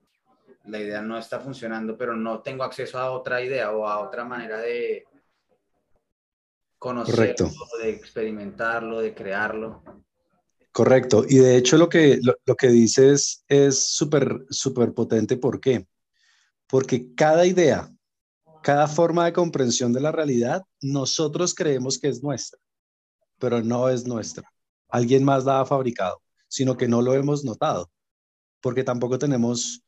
la 0.68 0.78
idea 0.78 1.02
no 1.02 1.18
está 1.18 1.40
funcionando, 1.40 1.96
pero 1.96 2.16
no 2.16 2.40
tengo 2.40 2.64
acceso 2.64 2.98
a 2.98 3.10
otra 3.10 3.42
idea 3.42 3.72
o 3.72 3.86
a 3.86 4.00
otra 4.00 4.24
manera 4.24 4.58
de 4.58 5.04
conocerlo, 6.78 7.50
de 7.82 7.90
experimentarlo, 7.90 9.00
de 9.00 9.14
crearlo. 9.14 9.82
Correcto. 10.72 11.24
Y 11.28 11.38
de 11.38 11.56
hecho 11.56 11.76
lo 11.76 11.88
que, 11.88 12.20
lo, 12.22 12.54
que 12.54 12.68
dices 12.68 13.44
es 13.48 13.84
súper, 13.84 14.46
súper 14.50 14.92
potente. 14.94 15.36
¿Por 15.36 15.60
qué? 15.60 15.86
Porque 16.68 17.14
cada 17.14 17.46
idea, 17.46 17.90
cada 18.62 18.86
forma 18.86 19.24
de 19.24 19.32
comprensión 19.32 19.92
de 19.92 20.00
la 20.00 20.12
realidad, 20.12 20.62
nosotros 20.80 21.54
creemos 21.54 21.98
que 21.98 22.08
es 22.08 22.22
nuestra, 22.22 22.60
pero 23.38 23.62
no 23.62 23.88
es 23.88 24.06
nuestra. 24.06 24.48
Alguien 24.88 25.24
más 25.24 25.44
la 25.44 25.60
ha 25.60 25.66
fabricado, 25.66 26.22
sino 26.46 26.76
que 26.76 26.86
no 26.86 27.02
lo 27.02 27.14
hemos 27.14 27.44
notado, 27.44 27.90
porque 28.60 28.84
tampoco 28.84 29.18
tenemos 29.18 29.82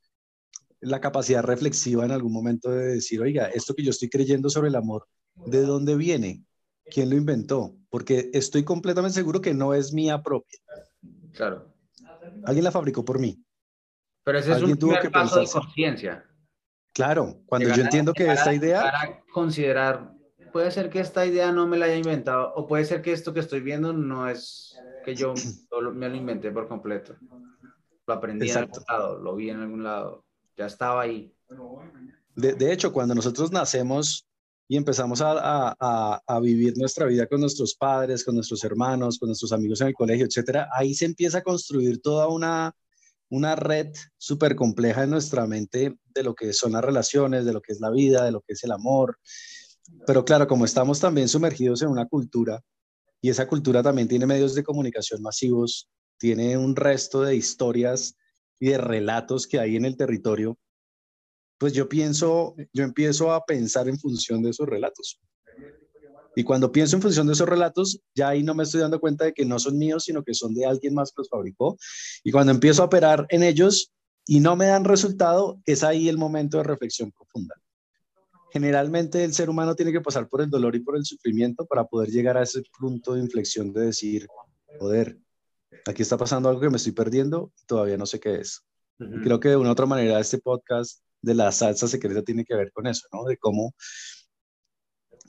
la 0.81 1.01
capacidad 1.01 1.43
reflexiva 1.43 2.05
en 2.05 2.11
algún 2.11 2.33
momento 2.33 2.71
de 2.71 2.95
decir, 2.95 3.21
oiga, 3.21 3.47
esto 3.47 3.75
que 3.75 3.83
yo 3.83 3.91
estoy 3.91 4.09
creyendo 4.09 4.49
sobre 4.49 4.69
el 4.69 4.77
amor, 4.77 5.07
¿de 5.35 5.63
dónde 5.63 5.97
viene? 5.97 6.45
¿Quién 6.87 7.11
lo 7.11 7.17
inventó? 7.17 7.77
Porque 7.91 8.31
estoy 8.33 8.65
completamente 8.65 9.15
seguro 9.15 9.41
que 9.41 9.55
no 9.55 9.75
es 9.75 9.93
mía 9.93 10.23
propia. 10.23 10.59
Claro. 11.33 11.73
Alguien 12.45 12.65
la 12.65 12.73
fabricó 12.73 13.05
por 13.05 13.19
mí. 13.19 13.43
Pero 14.25 14.39
ese 14.39 14.53
es 14.53 14.63
un 14.63 14.79
tuvo 14.79 14.99
que 15.01 15.11
paso 15.11 15.41
de 15.41 15.47
conciencia. 15.47 16.25
Claro, 16.93 17.43
cuando 17.47 17.75
yo 17.75 17.83
entiendo 17.83 18.13
que 18.13 18.31
esta 18.31 18.53
idea... 18.53 18.83
Para 18.83 19.25
considerar, 19.33 20.13
puede 20.53 20.71
ser 20.71 20.91
que 20.91 21.01
esta 21.01 21.25
idea 21.25 21.53
no 21.53 21.67
me 21.67 21.79
la 21.79 21.87
haya 21.87 21.97
inventado, 21.97 22.53
o 22.55 22.67
puede 22.67 22.85
ser 22.85 23.03
que 23.03 23.13
esto 23.13 23.33
que 23.33 23.41
estoy 23.41 23.61
viendo 23.61 23.93
no 23.93 24.29
es 24.29 24.77
que 25.05 25.15
yo 25.15 25.35
me 25.95 26.09
lo 26.09 26.17
inventé 26.17 26.51
por 26.51 26.69
completo. 26.69 27.17
Lo 28.07 28.15
aprendí 28.15 28.51
en 28.51 28.57
algún 28.59 28.85
lado, 28.89 29.19
lo 29.19 29.37
vi 29.37 29.51
en 29.51 29.61
algún 29.61 29.85
lado 29.85 30.25
ya 30.57 30.67
estaba 30.67 31.03
ahí. 31.03 31.35
De, 32.37 32.73
hecho, 32.73 32.93
cuando 32.93 33.15
nosotros 33.15 33.51
nacemos 33.53 34.27
y 34.69 34.77
empezamos 34.77 35.21
a, 35.21 35.77
a, 36.27 36.41
vivir 36.41 36.79
nuestra 36.79 37.07
vida 37.07 37.27
con 37.27 37.41
nuestros 37.41 37.75
padres, 37.75 38.25
con 38.25 38.37
nuestros 38.37 38.63
hermanos, 38.63 39.19
con 39.19 39.29
nuestros 39.29 39.53
amigos 39.53 39.81
en 39.81 39.89
el 39.89 39.95
colegio, 39.95 40.27
etcétera, 40.27 40.69
ahí 40.73 40.95
se 40.95 41.07
empieza 41.07 41.39
a 41.39 41.43
construir 41.43 42.01
toda 42.01 42.29
una, 42.29 42.73
una 43.31 43.57
red 43.57 43.93
súper 44.17 44.55
compleja 44.55 45.05
en 45.05 45.11
nuestra 45.11 45.47
mente 45.47 45.97
de 46.15 46.23
lo 46.23 46.35
que 46.35 46.53
son 46.53 46.73
las 46.73 46.85
relaciones, 46.85 47.45
de 47.45 47.53
lo 47.53 47.61
que 47.61 47.73
es 47.73 47.81
la 47.81 47.91
vida, 47.91 48.25
de 48.25 48.33
lo 48.33 48.43
que 48.43 48.53
es 48.53 48.65
el 48.65 48.73
amor. 48.73 49.19
Pero 50.07 50.25
claro, 50.25 50.47
como 50.47 50.65
estamos 50.65 51.01
también 51.01 51.29
sumergidos 51.29 51.83
en 51.83 51.89
una 51.89 52.07
cultura 52.07 52.61
y 53.21 53.31
esa 53.31 53.47
cultura 53.47 53.83
también 53.83 54.09
tiene 54.09 54.27
medios 54.27 54.55
de 54.55 54.63
comunicación 54.63 55.21
masivos, 55.21 55.89
tiene 56.19 56.57
un 56.57 56.77
resto 56.77 57.23
de 57.23 57.37
historias 57.37 58.17
y 58.61 58.69
de 58.69 58.79
relatos 58.79 59.47
que 59.47 59.59
hay 59.59 59.75
en 59.75 59.85
el 59.85 59.97
territorio, 59.97 60.57
pues 61.59 61.73
yo 61.73 61.89
pienso, 61.89 62.55
yo 62.73 62.85
empiezo 62.85 63.33
a 63.33 63.45
pensar 63.45 63.89
en 63.89 63.99
función 63.99 64.43
de 64.43 64.51
esos 64.51 64.69
relatos. 64.69 65.21
Y 66.37 66.45
cuando 66.45 66.71
pienso 66.71 66.97
en 66.97 67.03
función 67.03 67.27
de 67.27 67.33
esos 67.33 67.49
relatos, 67.49 68.01
ya 68.15 68.29
ahí 68.29 68.43
no 68.43 68.55
me 68.55 68.63
estoy 68.63 68.81
dando 68.81 69.01
cuenta 69.01 69.25
de 69.25 69.33
que 69.33 69.45
no 69.45 69.59
son 69.59 69.77
míos, 69.77 70.05
sino 70.05 70.23
que 70.23 70.35
son 70.35 70.55
de 70.55 70.65
alguien 70.65 70.95
más 70.95 71.11
que 71.11 71.23
los 71.23 71.29
fabricó. 71.29 71.77
Y 72.23 72.31
cuando 72.31 72.53
empiezo 72.53 72.83
a 72.83 72.87
operar 72.87 73.27
en 73.31 73.43
ellos 73.43 73.93
y 74.27 74.41
no 74.41 74.55
me 74.57 74.67
dan 74.67 74.85
resultado, 74.85 75.61
es 75.67 75.83
ahí 75.83 76.09
el 76.09 76.19
momento 76.19 76.59
de 76.59 76.65
reflexión 76.65 77.11
profunda. 77.11 77.57
Generalmente 78.53 79.25
el 79.25 79.35
ser 79.35 79.51
humano 79.51 79.75
tiene 79.75 79.93
que 79.93 80.01
pasar 80.01 80.29
por 80.29 80.41
el 80.41 80.51
dolor 80.51 80.75
y 80.77 80.81
por 80.81 80.97
el 80.97 81.05
sufrimiento 81.05 81.67
para 81.67 81.85
poder 81.85 82.11
llegar 82.11 82.37
a 82.37 82.43
ese 82.43 82.63
punto 82.79 83.15
de 83.15 83.21
inflexión 83.21 83.73
de 83.73 83.87
decir, 83.87 84.27
joder, 84.79 85.19
aquí 85.87 86.03
está 86.03 86.17
pasando 86.17 86.49
algo 86.49 86.61
que 86.61 86.71
me 86.71 86.77
estoy 86.77 86.93
perdiendo 86.93 87.53
y 87.61 87.67
todavía 87.67 87.97
no 87.97 88.07
sé 88.07 88.21
qué 88.21 88.37
es. 88.37 88.65
Creo 88.99 89.41
que 89.41 89.49
de 89.49 89.57
una 89.57 89.71
u 89.71 89.73
otra 89.73 89.87
manera 89.87 90.21
este 90.21 90.39
podcast 90.39 91.03
de 91.23 91.35
la 91.35 91.51
salsa 91.53 91.89
secreta 91.89 92.23
tiene 92.23 92.45
que 92.45 92.55
ver 92.55 92.71
con 92.71 92.87
eso, 92.87 93.09
¿no? 93.13 93.25
De 93.25 93.39
cómo 93.39 93.75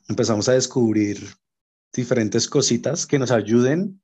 empezamos 0.09 0.49
a 0.49 0.53
descubrir 0.53 1.19
diferentes 1.93 2.49
cositas 2.49 3.07
que 3.07 3.19
nos 3.19 3.31
ayuden 3.31 4.01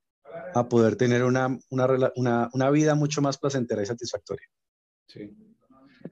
a 0.53 0.69
poder 0.69 0.95
tener 0.95 1.23
una, 1.23 1.57
una, 1.69 1.87
una, 2.15 2.49
una 2.53 2.69
vida 2.69 2.95
mucho 2.95 3.21
más 3.21 3.37
placentera 3.37 3.83
y 3.83 3.85
satisfactoria. 3.85 4.47
Sí. 5.07 5.35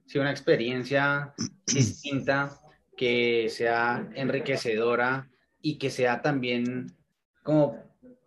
sí, 0.06 0.20
una 0.20 0.32
experiencia 0.32 1.34
distinta 1.66 2.60
que 2.98 3.48
sea 3.50 4.10
enriquecedora 4.16 5.30
y 5.62 5.78
que 5.78 5.90
sea 5.90 6.22
también 6.22 6.96
como 7.44 7.78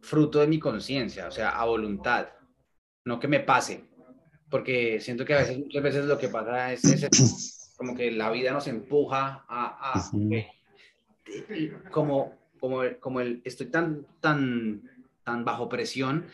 fruto 0.00 0.40
de 0.40 0.46
mi 0.46 0.58
conciencia, 0.58 1.28
o 1.28 1.30
sea, 1.30 1.50
a 1.50 1.64
voluntad, 1.64 2.28
no 3.04 3.18
que 3.18 3.28
me 3.28 3.40
pase, 3.40 3.84
porque 4.50 5.00
siento 5.00 5.24
que 5.24 5.34
a 5.34 5.38
veces, 5.38 5.58
muchas 5.58 5.82
veces 5.82 6.04
lo 6.06 6.18
que 6.18 6.28
pasa 6.28 6.72
es, 6.72 7.74
como 7.76 7.94
que 7.94 8.10
la 8.10 8.30
vida 8.30 8.52
nos 8.52 8.66
empuja 8.66 9.44
a, 9.48 10.10
como, 11.90 12.34
como, 12.58 12.82
como 13.00 13.20
el, 13.20 13.42
estoy 13.44 13.66
tan, 13.66 14.06
tan, 14.20 14.82
tan 15.24 15.44
bajo 15.44 15.68
presión, 15.68 16.26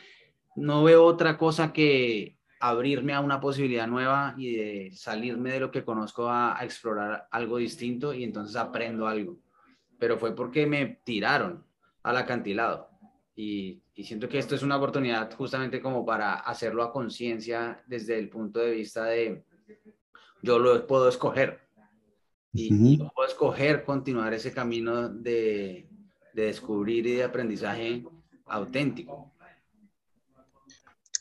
no 0.56 0.84
veo 0.84 1.04
otra 1.04 1.36
cosa 1.36 1.72
que 1.72 2.38
abrirme 2.60 3.12
a 3.12 3.20
una 3.20 3.40
posibilidad 3.40 3.86
nueva 3.86 4.34
y 4.38 4.56
de 4.56 4.90
salirme 4.94 5.52
de 5.52 5.60
lo 5.60 5.70
que 5.70 5.84
conozco 5.84 6.28
a, 6.28 6.58
a 6.58 6.64
explorar 6.64 7.28
algo 7.30 7.58
distinto 7.58 8.14
y 8.14 8.24
entonces 8.24 8.56
aprendo 8.56 9.06
algo. 9.06 9.38
Pero 9.98 10.16
fue 10.16 10.34
porque 10.34 10.66
me 10.66 11.00
tiraron 11.04 11.64
al 12.02 12.16
acantilado 12.16 12.93
y, 13.36 13.82
siento 13.96 14.28
que 14.28 14.38
esto 14.38 14.54
es 14.54 14.62
una 14.62 14.76
oportunidad 14.76 15.34
justamente 15.34 15.80
como 15.80 16.04
para 16.04 16.34
hacerlo 16.34 16.82
a 16.82 16.92
conciencia 16.92 17.82
desde 17.86 18.18
el 18.18 18.28
punto 18.28 18.60
de 18.60 18.70
vista 18.70 19.04
de 19.04 19.44
yo 20.42 20.58
lo 20.58 20.86
puedo 20.86 21.08
escoger 21.08 21.60
y, 22.52 22.98
puedo 22.98 23.28
escoger 23.28 23.84
continuar 23.84 24.32
ese 24.34 24.52
camino 24.52 25.08
de, 25.08 25.88
de, 26.32 26.42
descubrir 26.46 27.06
y 27.06 27.14
de 27.14 27.24
aprendizaje 27.24 28.04
auténtico. 28.46 29.32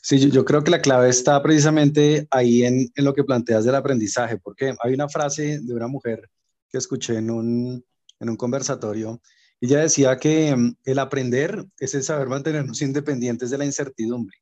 Sí, 0.00 0.30
yo, 0.30 0.44
creo 0.44 0.62
que 0.62 0.70
la 0.70 0.82
clave 0.82 1.08
está 1.08 1.42
precisamente 1.42 2.28
ahí 2.30 2.62
en, 2.62 2.88
en, 2.94 3.04
lo 3.04 3.14
que 3.14 3.24
planteas 3.24 3.64
del 3.64 3.74
aprendizaje, 3.74 4.36
porque 4.36 4.74
hay 4.80 4.92
una 4.92 5.08
frase 5.08 5.60
de 5.60 5.74
una 5.74 5.88
mujer 5.88 6.30
que 6.70 6.78
escuché 6.78 7.16
en 7.16 7.30
un, 7.30 7.84
en 8.20 8.30
un 8.30 8.36
conversatorio 8.36 9.20
ella 9.64 9.80
decía 9.80 10.18
que 10.18 10.54
mm, 10.54 10.76
el 10.84 10.98
aprender 10.98 11.66
es 11.78 11.94
el 11.94 12.02
saber 12.02 12.28
mantenernos 12.28 12.82
independientes 12.82 13.50
de 13.50 13.58
la 13.58 13.64
incertidumbre. 13.64 14.36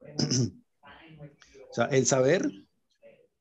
o 1.70 1.74
sea, 1.74 1.86
el 1.86 2.06
saber 2.06 2.48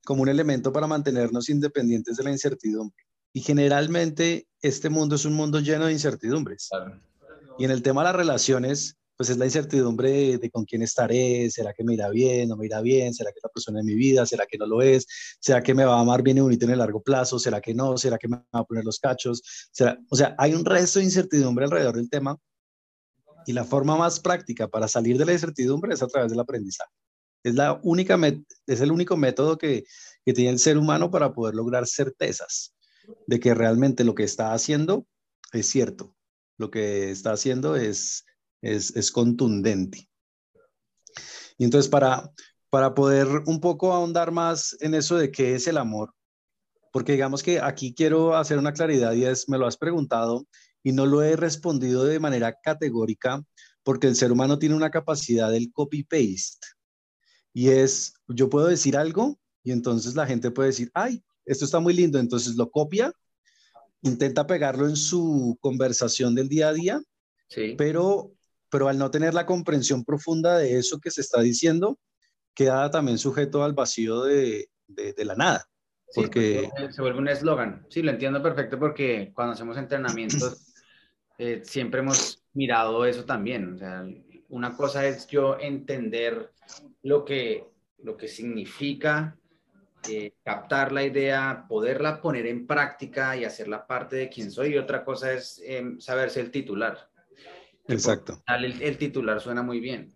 como 0.03 0.21
un 0.21 0.29
elemento 0.29 0.71
para 0.71 0.87
mantenernos 0.87 1.49
independientes 1.49 2.17
de 2.17 2.23
la 2.23 2.31
incertidumbre. 2.31 3.05
Y 3.33 3.41
generalmente 3.41 4.47
este 4.61 4.89
mundo 4.89 5.15
es 5.15 5.25
un 5.25 5.33
mundo 5.33 5.59
lleno 5.59 5.85
de 5.85 5.91
incertidumbres. 5.91 6.69
Y 7.59 7.65
en 7.65 7.71
el 7.71 7.83
tema 7.83 8.01
de 8.01 8.05
las 8.05 8.15
relaciones, 8.15 8.97
pues 9.17 9.29
es 9.31 9.37
la 9.37 9.45
incertidumbre 9.45 10.37
de, 10.37 10.51
con 10.51 10.63
quién 10.63 10.83
estaré, 10.83 11.49
será 11.49 11.73
que 11.73 11.83
me 11.83 11.95
irá 11.95 12.09
bien, 12.09 12.47
no 12.49 12.55
me 12.55 12.67
irá 12.67 12.81
bien, 12.81 13.13
será 13.15 13.31
que 13.31 13.39
es 13.39 13.43
la 13.43 13.49
persona 13.49 13.79
de 13.79 13.83
mi 13.83 13.95
vida, 13.95 14.25
será 14.27 14.45
que 14.45 14.59
no 14.59 14.67
lo 14.67 14.81
es, 14.83 15.07
será 15.39 15.63
que 15.63 15.73
me 15.73 15.83
va 15.83 15.97
a 15.97 16.01
amar 16.01 16.21
bien 16.21 16.37
y 16.37 16.41
bonito 16.41 16.65
en 16.65 16.71
el 16.71 16.77
largo 16.77 17.01
plazo, 17.01 17.39
será 17.39 17.59
que 17.59 17.73
no, 17.73 17.97
será 17.97 18.19
que 18.19 18.27
me 18.27 18.37
va 18.37 18.45
a 18.51 18.63
poner 18.63 18.85
los 18.85 18.99
cachos, 18.99 19.41
¿Será? 19.71 19.97
o 20.09 20.15
sea, 20.15 20.35
hay 20.37 20.53
un 20.53 20.63
resto 20.63 20.99
de 20.99 21.05
incertidumbre 21.05 21.65
alrededor 21.65 21.95
del 21.95 22.09
tema 22.09 22.37
y 23.47 23.53
la 23.53 23.63
forma 23.63 23.97
más 23.97 24.19
práctica 24.19 24.67
para 24.67 24.87
salir 24.87 25.17
de 25.17 25.25
la 25.25 25.33
incertidumbre 25.33 25.93
es 25.93 26.03
a 26.03 26.07
través 26.07 26.29
del 26.29 26.39
aprendizaje. 26.39 26.91
Es, 27.43 27.55
la 27.55 27.79
única 27.83 28.19
es 28.67 28.81
el 28.81 28.91
único 28.91 29.17
método 29.17 29.57
que, 29.57 29.85
que 30.25 30.33
tiene 30.33 30.51
el 30.51 30.59
ser 30.59 30.77
humano 30.77 31.09
para 31.09 31.33
poder 31.33 31.55
lograr 31.55 31.87
certezas 31.87 32.75
de 33.25 33.39
que 33.39 33.55
realmente 33.55 34.03
lo 34.03 34.15
que 34.15 34.23
está 34.23 34.53
haciendo 34.53 35.07
es 35.53 35.67
cierto, 35.67 36.13
lo 36.57 36.69
que 36.69 37.09
está 37.09 37.31
haciendo 37.31 37.75
es 37.75 38.25
es, 38.61 39.11
contundente. 39.11 40.09
Y 41.57 41.63
entonces 41.63 41.89
para, 41.89 42.31
para 42.69 42.93
poder 42.93 43.27
un 43.45 43.59
poco 43.59 43.93
ahondar 43.93 44.31
más 44.31 44.75
en 44.79 44.93
eso 44.93 45.17
de 45.17 45.31
qué 45.31 45.55
es 45.55 45.67
el 45.67 45.77
amor, 45.77 46.13
porque 46.91 47.13
digamos 47.13 47.43
que 47.43 47.59
aquí 47.59 47.93
quiero 47.93 48.35
hacer 48.35 48.57
una 48.57 48.73
claridad 48.73 49.13
y 49.13 49.25
es, 49.25 49.49
me 49.49 49.57
lo 49.57 49.67
has 49.67 49.77
preguntado 49.77 50.47
y 50.83 50.91
no 50.91 51.05
lo 51.05 51.21
he 51.23 51.35
respondido 51.35 52.03
de 52.05 52.19
manera 52.19 52.55
categórica 52.63 53.43
porque 53.83 54.07
el 54.07 54.15
ser 54.15 54.31
humano 54.31 54.59
tiene 54.59 54.75
una 54.75 54.91
capacidad 54.91 55.51
del 55.51 55.71
copy-paste. 55.71 56.67
Y 57.53 57.69
es, 57.69 58.13
yo 58.27 58.49
puedo 58.49 58.67
decir 58.67 58.97
algo 58.97 59.39
y 59.63 59.71
entonces 59.71 60.15
la 60.15 60.27
gente 60.27 60.51
puede 60.51 60.69
decir, 60.69 60.91
ay, 60.93 61.23
esto 61.45 61.65
está 61.65 61.79
muy 61.79 61.93
lindo, 61.93 62.19
entonces 62.19 62.55
lo 62.55 62.69
copia, 62.69 63.11
intenta 64.01 64.45
pegarlo 64.45 64.87
en 64.87 64.95
su 64.95 65.57
conversación 65.61 66.35
del 66.35 66.49
día 66.49 66.69
a 66.69 66.73
día, 66.73 67.01
sí. 67.49 67.75
pero 67.77 68.36
pero 68.69 68.87
al 68.87 68.97
no 68.97 69.11
tener 69.11 69.33
la 69.33 69.45
comprensión 69.45 70.03
profunda 70.03 70.57
de 70.57 70.77
eso 70.77 70.99
que 70.99 71.11
se 71.11 71.21
está 71.21 71.41
diciendo, 71.41 71.99
queda 72.53 72.89
también 72.89 73.17
sujeto 73.17 73.63
al 73.63 73.73
vacío 73.73 74.23
de, 74.23 74.69
de, 74.87 75.25
la 75.25 75.35
nada. 75.35 75.65
Porque... 76.13 76.69
se 76.89 77.01
vuelve 77.01 77.19
un 77.19 77.27
eslogan. 77.27 77.85
Sí, 77.89 78.01
lo 78.01 78.11
entiendo 78.11 78.41
perfecto 78.41 78.79
porque 78.79 79.31
cuando 79.33 79.53
hacemos 79.53 79.77
entrenamientos 79.77 80.73
eh, 81.37 81.61
siempre 81.63 81.99
hemos 81.99 82.43
mirado 82.53 83.05
eso 83.05 83.25
también. 83.25 83.75
O 83.75 83.77
sea, 83.77 84.07
una 84.49 84.75
cosa 84.75 85.05
es 85.05 85.27
yo 85.27 85.59
entender 85.59 86.51
lo 87.03 87.25
que, 87.25 87.67
lo 87.99 88.17
que 88.17 88.27
significa 88.27 89.37
eh, 90.09 90.33
captar 90.43 90.91
la 90.91 91.03
idea, 91.03 91.65
poderla 91.67 92.21
poner 92.21 92.47
en 92.47 92.65
práctica 92.65 93.35
y 93.35 93.43
hacerla 93.43 93.85
parte 93.85 94.15
de 94.15 94.29
quien 94.29 94.51
soy. 94.51 94.73
Y 94.73 94.77
otra 94.77 95.03
cosa 95.03 95.33
es 95.33 95.61
em, 95.65 95.99
saberse 95.99 96.39
el 96.39 96.51
titular. 96.51 97.09
Exacto. 97.87 98.41
El, 98.47 98.97
titular 98.97 99.41
suena 99.41 99.63
muy 99.63 99.79
bien. 99.79 100.15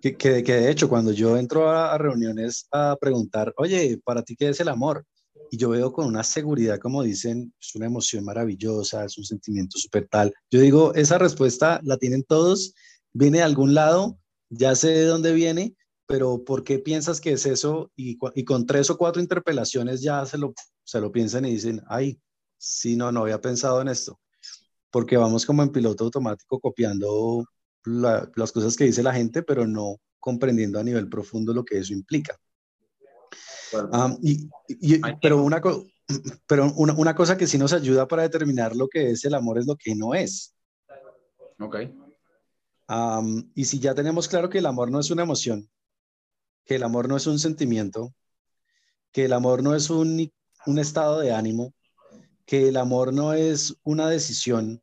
Que, 0.00 0.16
que, 0.16 0.42
de 0.42 0.70
hecho, 0.70 0.88
cuando 0.88 1.12
yo 1.12 1.36
entro 1.36 1.70
a, 1.70 1.96
reuniones 1.98 2.68
a 2.70 2.96
preguntar, 3.00 3.52
oye, 3.56 4.00
¿para 4.04 4.22
ti 4.22 4.36
qué 4.36 4.48
es 4.48 4.60
el 4.60 4.68
amor? 4.68 5.04
Y 5.50 5.56
yo 5.56 5.70
veo 5.70 5.92
con 5.92 6.06
una 6.06 6.22
seguridad, 6.22 6.78
como 6.78 7.02
dicen, 7.02 7.52
es 7.60 7.74
una 7.74 7.86
emoción 7.86 8.24
maravillosa, 8.24 9.04
es 9.04 9.16
un 9.18 9.24
sentimiento 9.24 9.78
súper 9.78 10.08
tal. 10.08 10.32
Yo 10.50 10.60
digo, 10.60 10.94
esa 10.94 11.18
respuesta 11.18 11.80
la 11.82 11.96
tienen 11.96 12.24
todos, 12.24 12.74
viene 13.12 13.38
de 13.38 13.44
algún 13.44 13.74
lado, 13.74 14.18
ya 14.48 14.74
sé 14.74 14.88
de 14.88 15.04
dónde 15.04 15.32
viene, 15.32 15.74
pero 16.06 16.44
¿por 16.44 16.62
qué 16.62 16.78
piensas 16.78 17.20
que 17.20 17.32
es 17.32 17.46
eso? 17.46 17.90
Y, 17.96 18.18
y 18.34 18.44
con 18.44 18.66
tres 18.66 18.90
o 18.90 18.96
cuatro 18.96 19.20
interpelaciones 19.20 20.02
ya 20.02 20.24
se 20.24 20.38
lo, 20.38 20.54
se 20.84 21.00
lo 21.00 21.10
piensan 21.10 21.44
y 21.46 21.52
dicen, 21.52 21.82
ay, 21.88 22.20
sí, 22.58 22.96
no, 22.96 23.10
no 23.10 23.22
había 23.22 23.40
pensado 23.40 23.80
en 23.82 23.88
esto. 23.88 24.20
Porque 24.96 25.18
vamos 25.18 25.44
como 25.44 25.62
en 25.62 25.68
piloto 25.68 26.04
automático 26.04 26.58
copiando 26.58 27.44
las 27.84 28.50
cosas 28.50 28.74
que 28.78 28.84
dice 28.84 29.02
la 29.02 29.12
gente, 29.12 29.42
pero 29.42 29.66
no 29.66 29.96
comprendiendo 30.18 30.80
a 30.80 30.82
nivel 30.82 31.06
profundo 31.06 31.52
lo 31.52 31.66
que 31.66 31.76
eso 31.76 31.92
implica. 31.92 32.34
y, 34.22 34.48
pero 35.20 35.42
una, 35.42 35.60
pero 36.48 36.72
una, 36.76 36.94
una, 36.94 37.14
cosa 37.14 37.36
que 37.36 37.46
sí 37.46 37.58
nos 37.58 37.74
ayuda 37.74 38.08
para 38.08 38.22
determinar 38.22 38.74
lo 38.74 38.88
que 38.88 39.10
es 39.10 39.22
el 39.26 39.34
amor 39.34 39.58
es 39.58 39.66
lo 39.66 39.76
que 39.76 39.94
no 39.94 40.14
es. 40.14 40.54
Ok. 41.60 41.76
y 43.54 43.64
si 43.66 43.78
ya 43.78 43.94
tenemos 43.94 44.28
claro 44.28 44.48
que 44.48 44.60
el 44.60 44.66
amor 44.66 44.90
no 44.90 44.98
es 44.98 45.10
una 45.10 45.24
emoción, 45.24 45.68
que 46.64 46.76
el 46.76 46.82
amor 46.82 47.06
no 47.06 47.18
es 47.18 47.26
un 47.26 47.38
sentimiento, 47.38 48.14
que 49.12 49.26
el 49.26 49.34
amor 49.34 49.62
no 49.62 49.74
es 49.74 49.90
un, 49.90 50.32
un 50.64 50.78
estado 50.78 51.20
de 51.20 51.34
ánimo, 51.34 51.74
que 52.46 52.68
el 52.68 52.76
amor 52.76 53.12
no 53.12 53.34
es 53.34 53.76
una 53.82 54.08
decisión. 54.08 54.80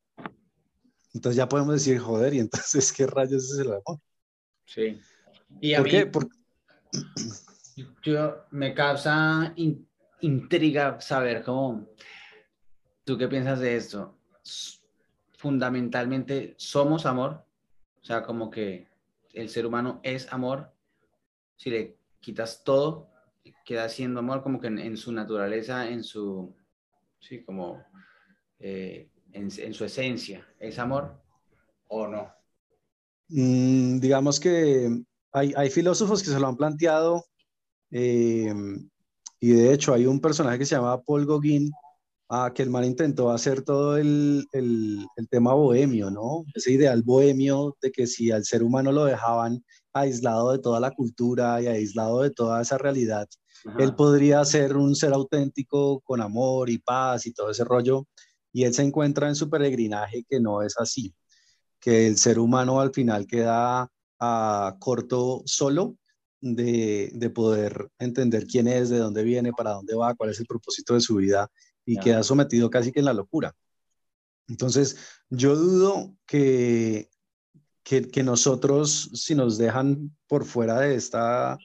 Entonces 1.14 1.38
ya 1.38 1.48
podemos 1.48 1.74
decir, 1.74 2.00
joder, 2.00 2.34
y 2.34 2.40
entonces, 2.40 2.92
¿qué 2.92 3.08
rayos 3.08 3.52
es 3.52 3.60
el 3.60 3.68
amor? 3.68 4.00
Sí. 4.66 5.00
Y 5.62 5.74
a 5.74 5.78
¿Por 5.80 5.90
qué? 5.90 6.06
Porque... 6.08 6.38
Yo, 8.04 8.46
me 8.52 8.74
causa 8.74 9.54
intriga 10.22 11.00
saber 11.02 11.44
cómo, 11.44 11.88
¿tú 13.04 13.18
qué 13.18 13.28
piensas 13.28 13.60
de 13.60 13.76
esto? 13.76 14.18
Fundamentalmente, 15.34 16.54
¿somos 16.58 17.06
amor? 17.06 17.46
O 18.02 18.06
sea, 18.06 18.24
como 18.24 18.50
que 18.50 18.88
el 19.34 19.50
ser 19.50 19.66
humano 19.66 20.00
es 20.04 20.32
amor 20.32 20.72
si 21.56 21.70
le 21.70 21.98
quitas 22.20 22.64
todo, 22.64 23.10
queda 23.66 23.88
siendo 23.90 24.20
amor 24.20 24.44
como 24.44 24.60
que 24.60 24.68
en, 24.68 24.98
su 24.98 25.12
naturaleza, 25.12 25.90
en 25.90 26.04
su, 26.04 26.56
sí, 27.20 27.44
como 27.44 27.84
eh, 28.60 29.10
en, 29.34 29.74
su 29.74 29.86
esencia, 29.86 30.48
¿es 30.60 30.80
amor 30.80 31.22
o 31.88 32.08
no? 32.08 32.32
Mm, 33.30 34.00
digamos 34.00 34.40
que 34.40 35.04
hay, 35.32 35.54
hay, 35.56 35.70
filósofos 35.70 36.22
que 36.22 36.30
se 36.30 36.40
lo 36.40 36.48
han 36.48 36.58
planteado 36.58 37.26
eh, 37.92 38.54
y 39.40 39.50
de 39.52 39.74
hecho 39.74 39.94
hay 39.94 40.06
un 40.06 40.20
personaje 40.20 40.60
que 40.60 40.66
se 40.66 40.76
llama 40.76 41.02
Paul 41.02 41.26
Gauguin 41.26 41.72
a 42.30 42.52
que 42.54 42.64
el 42.64 42.70
man 42.70 42.86
intentó 42.86 43.32
hacer 43.32 43.64
todo 43.64 43.98
el, 43.98 44.46
el, 44.54 45.06
el, 45.18 45.30
tema 45.30 45.54
bohemio, 45.54 46.10
¿no? 46.10 46.46
Ese 46.56 46.72
ideal 46.72 47.04
bohemio 47.04 47.76
de 47.82 47.92
que 47.92 48.08
si 48.08 48.32
al 48.32 48.46
ser 48.46 48.64
humano 48.64 48.92
lo 48.92 49.06
dejaban 49.06 49.64
aislado 49.94 50.52
de 50.52 50.60
toda 50.60 50.80
la 50.80 50.92
cultura 50.92 51.62
y 51.62 51.68
aislado 51.68 52.22
de 52.22 52.32
toda 52.32 52.62
esa 52.62 52.78
realidad, 52.78 53.28
él 53.78 53.96
podría 53.96 54.44
ser 54.46 54.76
un 54.76 54.96
ser 54.96 55.14
auténtico 55.14 56.02
con 56.02 56.22
amor 56.22 56.70
y 56.70 56.80
paz 56.80 57.26
y 57.26 57.34
todo 57.34 57.52
ese 57.52 57.64
rollo, 57.64 58.08
y 58.54 58.64
él 58.64 58.74
se 58.74 58.84
encuentra 58.84 59.28
en 59.28 59.36
su 59.36 59.50
peregrinaje 59.50 60.24
que 60.30 60.40
no 60.40 60.62
es 60.62 60.76
así, 60.78 61.14
que 61.80 62.08
el 62.08 62.18
ser 62.18 62.40
humano 62.40 62.80
al 62.80 62.94
final 62.94 63.28
queda 63.28 63.90
a 64.20 64.78
corto 64.80 65.42
solo 65.46 65.98
de, 66.40 67.12
de, 67.14 67.30
poder 67.30 67.90
entender 68.00 68.46
quién 68.46 68.68
es, 68.68 68.90
de 68.90 69.00
dónde 69.00 69.24
viene, 69.24 69.52
para 69.52 69.72
dónde 69.72 69.96
va, 69.96 70.14
cuál 70.14 70.30
es 70.30 70.40
el 70.40 70.46
propósito 70.46 70.94
de 70.94 71.02
su 71.02 71.16
vida 71.16 71.50
y 71.86 71.98
queda 71.98 72.24
sometido 72.24 72.70
casi 72.70 72.92
que 72.92 73.00
en 73.00 73.06
la 73.06 73.14
locura. 73.14 73.54
Entonces, 74.48 74.98
yo 75.30 75.56
dudo 75.56 76.16
que, 76.26 77.10
que, 77.84 78.24
nosotros, 78.24 79.10
si 79.14 79.36
nos 79.36 79.58
dejan 79.58 80.16
por 80.28 80.46
fuera 80.46 80.80
de 80.80 80.96
esta, 80.96 81.58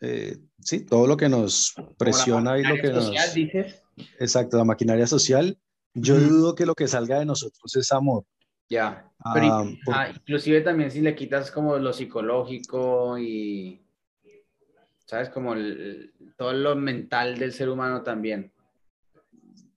eh, 0.00 0.38
sí, 0.60 0.80
todo 0.80 1.06
lo 1.06 1.16
que 1.16 1.28
nos 1.28 1.74
presiona 1.98 2.58
y 2.58 2.62
lo 2.62 2.76
que 2.76 2.90
nos... 2.90 3.12
Dices. 3.34 3.82
Exacto, 4.18 4.56
la 4.56 4.64
maquinaria 4.64 5.06
social, 5.06 5.58
yo 5.94 6.18
dudo 6.18 6.54
que 6.54 6.66
lo 6.66 6.74
que 6.74 6.88
salga 6.88 7.18
de 7.18 7.24
nosotros 7.26 7.74
es 7.76 7.92
amor. 7.92 8.24
Ya, 8.68 9.10
ah, 9.24 9.64
ah, 9.92 10.08
inclusive 10.14 10.62
también 10.62 10.90
si 10.90 11.00
le 11.00 11.14
quitas 11.14 11.50
como 11.50 11.76
lo 11.78 11.92
psicológico 11.92 13.18
y, 13.18 13.80
¿sabes? 15.04 15.28
Como 15.28 15.54
todo 16.36 16.52
lo 16.52 16.74
mental 16.74 17.38
del 17.38 17.52
ser 17.52 17.68
humano 17.68 18.02
también. 18.02 18.52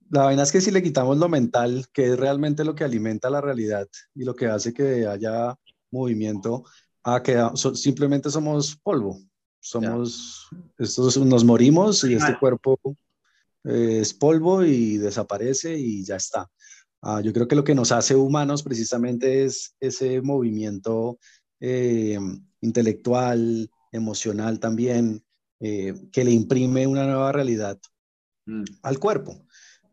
La 0.09 0.23
vaina 0.23 0.43
es 0.43 0.51
que 0.53 0.61
si 0.61 0.71
le 0.71 0.81
quitamos 0.81 1.17
lo 1.17 1.27
mental, 1.27 1.85
que 1.91 2.05
es 2.05 2.17
realmente 2.17 2.63
lo 2.63 2.75
que 2.75 2.85
alimenta 2.85 3.29
la 3.29 3.41
realidad 3.41 3.87
y 4.15 4.23
lo 4.23 4.35
que 4.35 4.47
hace 4.47 4.73
que 4.73 5.05
haya 5.05 5.53
movimiento, 5.91 6.63
a 7.03 7.21
que 7.21 7.37
simplemente 7.73 8.29
somos 8.29 8.77
polvo. 8.77 9.19
Somos, 9.59 10.47
estos, 10.77 11.17
nos 11.17 11.43
morimos 11.43 12.03
y 12.05 12.13
este 12.13 12.37
cuerpo 12.39 12.79
eh, 13.63 13.99
es 14.01 14.13
polvo 14.13 14.63
y 14.63 14.97
desaparece 14.97 15.77
y 15.77 16.03
ya 16.03 16.15
está. 16.15 16.49
Ah, 17.01 17.21
yo 17.21 17.31
creo 17.31 17.47
que 17.47 17.55
lo 17.55 17.63
que 17.63 17.75
nos 17.75 17.91
hace 17.91 18.15
humanos 18.15 18.63
precisamente 18.63 19.45
es 19.45 19.75
ese 19.79 20.21
movimiento 20.21 21.19
eh, 21.59 22.19
intelectual, 22.61 23.69
emocional 23.91 24.59
también, 24.59 25.23
eh, 25.59 25.93
que 26.11 26.23
le 26.23 26.31
imprime 26.31 26.87
una 26.87 27.05
nueva 27.05 27.31
realidad 27.31 27.79
mm. 28.45 28.63
al 28.83 28.99
cuerpo. 28.99 29.45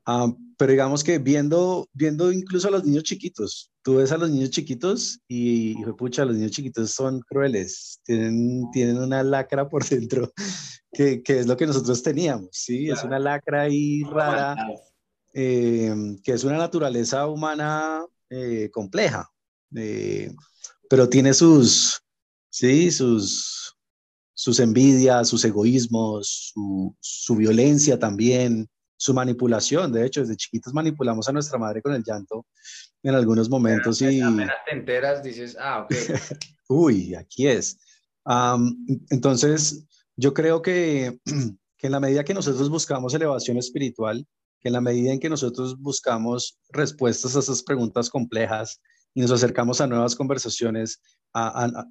Ah, 0.07 0.33
pero 0.57 0.73
digamos 0.73 1.05
que 1.05 1.19
viendo, 1.19 1.89
viendo 1.93 2.33
incluso 2.33 2.69
a 2.69 2.71
los 2.71 2.85
niños 2.85 3.05
chiquitos, 3.05 3.71
tú 3.83 3.97
ves 3.97 4.13
a 4.13 4.19
los 4.19 4.31
niños 4.31 4.51
chiquitos 4.51 5.21
y, 5.29 5.75
pucha, 5.97 6.25
los 6.25 6.37
niños 6.37 6.53
chiquitos 6.53 6.91
son 6.91 7.21
crueles, 7.21 8.01
tienen, 8.05 8.71
tienen 8.73 8.99
una 8.99 9.23
lacra 9.23 9.69
por 9.69 9.85
dentro, 9.89 10.33
que, 10.93 11.23
que 11.23 11.41
es 11.41 11.47
lo 11.47 11.57
que 11.57 11.67
nosotros 11.67 12.03
teníamos, 12.03 12.49
¿sí? 12.53 12.89
Es 12.89 13.05
una 13.05 13.19
lacra 13.19 13.63
ahí 13.63 14.03
rara, 14.05 14.57
eh, 15.33 15.95
que 16.23 16.33
es 16.33 16.45
una 16.45 16.59
naturaleza 16.59 17.27
humana 17.27 18.05
eh, 18.31 18.71
compleja, 18.73 19.31
eh, 19.75 20.33
pero 20.89 21.09
tiene 21.09 21.35
sus, 21.35 22.01
sí, 22.51 22.91
sus, 22.91 23.77
sus 24.35 24.61
envidias, 24.61 25.29
sus 25.29 25.45
egoísmos, 25.45 26.53
su, 26.53 26.95
su 27.01 27.37
violencia 27.37 27.99
también, 27.99 28.69
su 29.05 29.13
manipulación. 29.13 29.93
De 29.93 30.07
hecho, 30.07 30.21
desde 30.21 30.35
chiquitos 30.35 30.73
manipulamos 30.73 31.29
a 31.29 31.33
nuestra 31.33 31.59
madre 31.59 31.83
con 31.83 31.93
el 31.93 32.03
llanto 32.03 32.47
en 33.03 33.15
algunos 33.15 33.51
momentos 33.51 34.01
y... 34.01 34.23
Apenas 34.23 34.57
te 34.65 34.75
enteras, 34.75 35.23
dices, 35.23 35.59
ah, 35.61 35.83
ok. 35.83 35.91
Uy, 36.69 37.15
aquí 37.15 37.47
es. 37.47 37.79
entonces, 39.11 39.85
yo 40.17 40.33
creo 40.33 40.63
que, 40.63 41.21
que 41.77 41.87
en 41.87 41.93
la 41.93 42.01
medida 42.01 42.25
que 42.25 42.33
nosotros 42.33 42.71
buscamos 42.71 43.13
elevación 43.13 43.59
espiritual, 43.59 44.27
que 44.59 44.69
en 44.69 44.73
la 44.73 44.81
medida 44.81 45.13
en 45.13 45.21
que 45.21 45.29
nosotros 45.29 45.79
buscamos 45.79 46.59
respuestas 46.71 47.37
a 47.37 47.41
esas 47.41 47.63
preguntas 47.63 48.09
complejas 48.09 48.81
y 49.13 49.21
nos 49.21 49.33
acercamos 49.33 49.83
a 49.83 49.87
nuevas 49.87 50.17
conversaciones, 50.17 51.03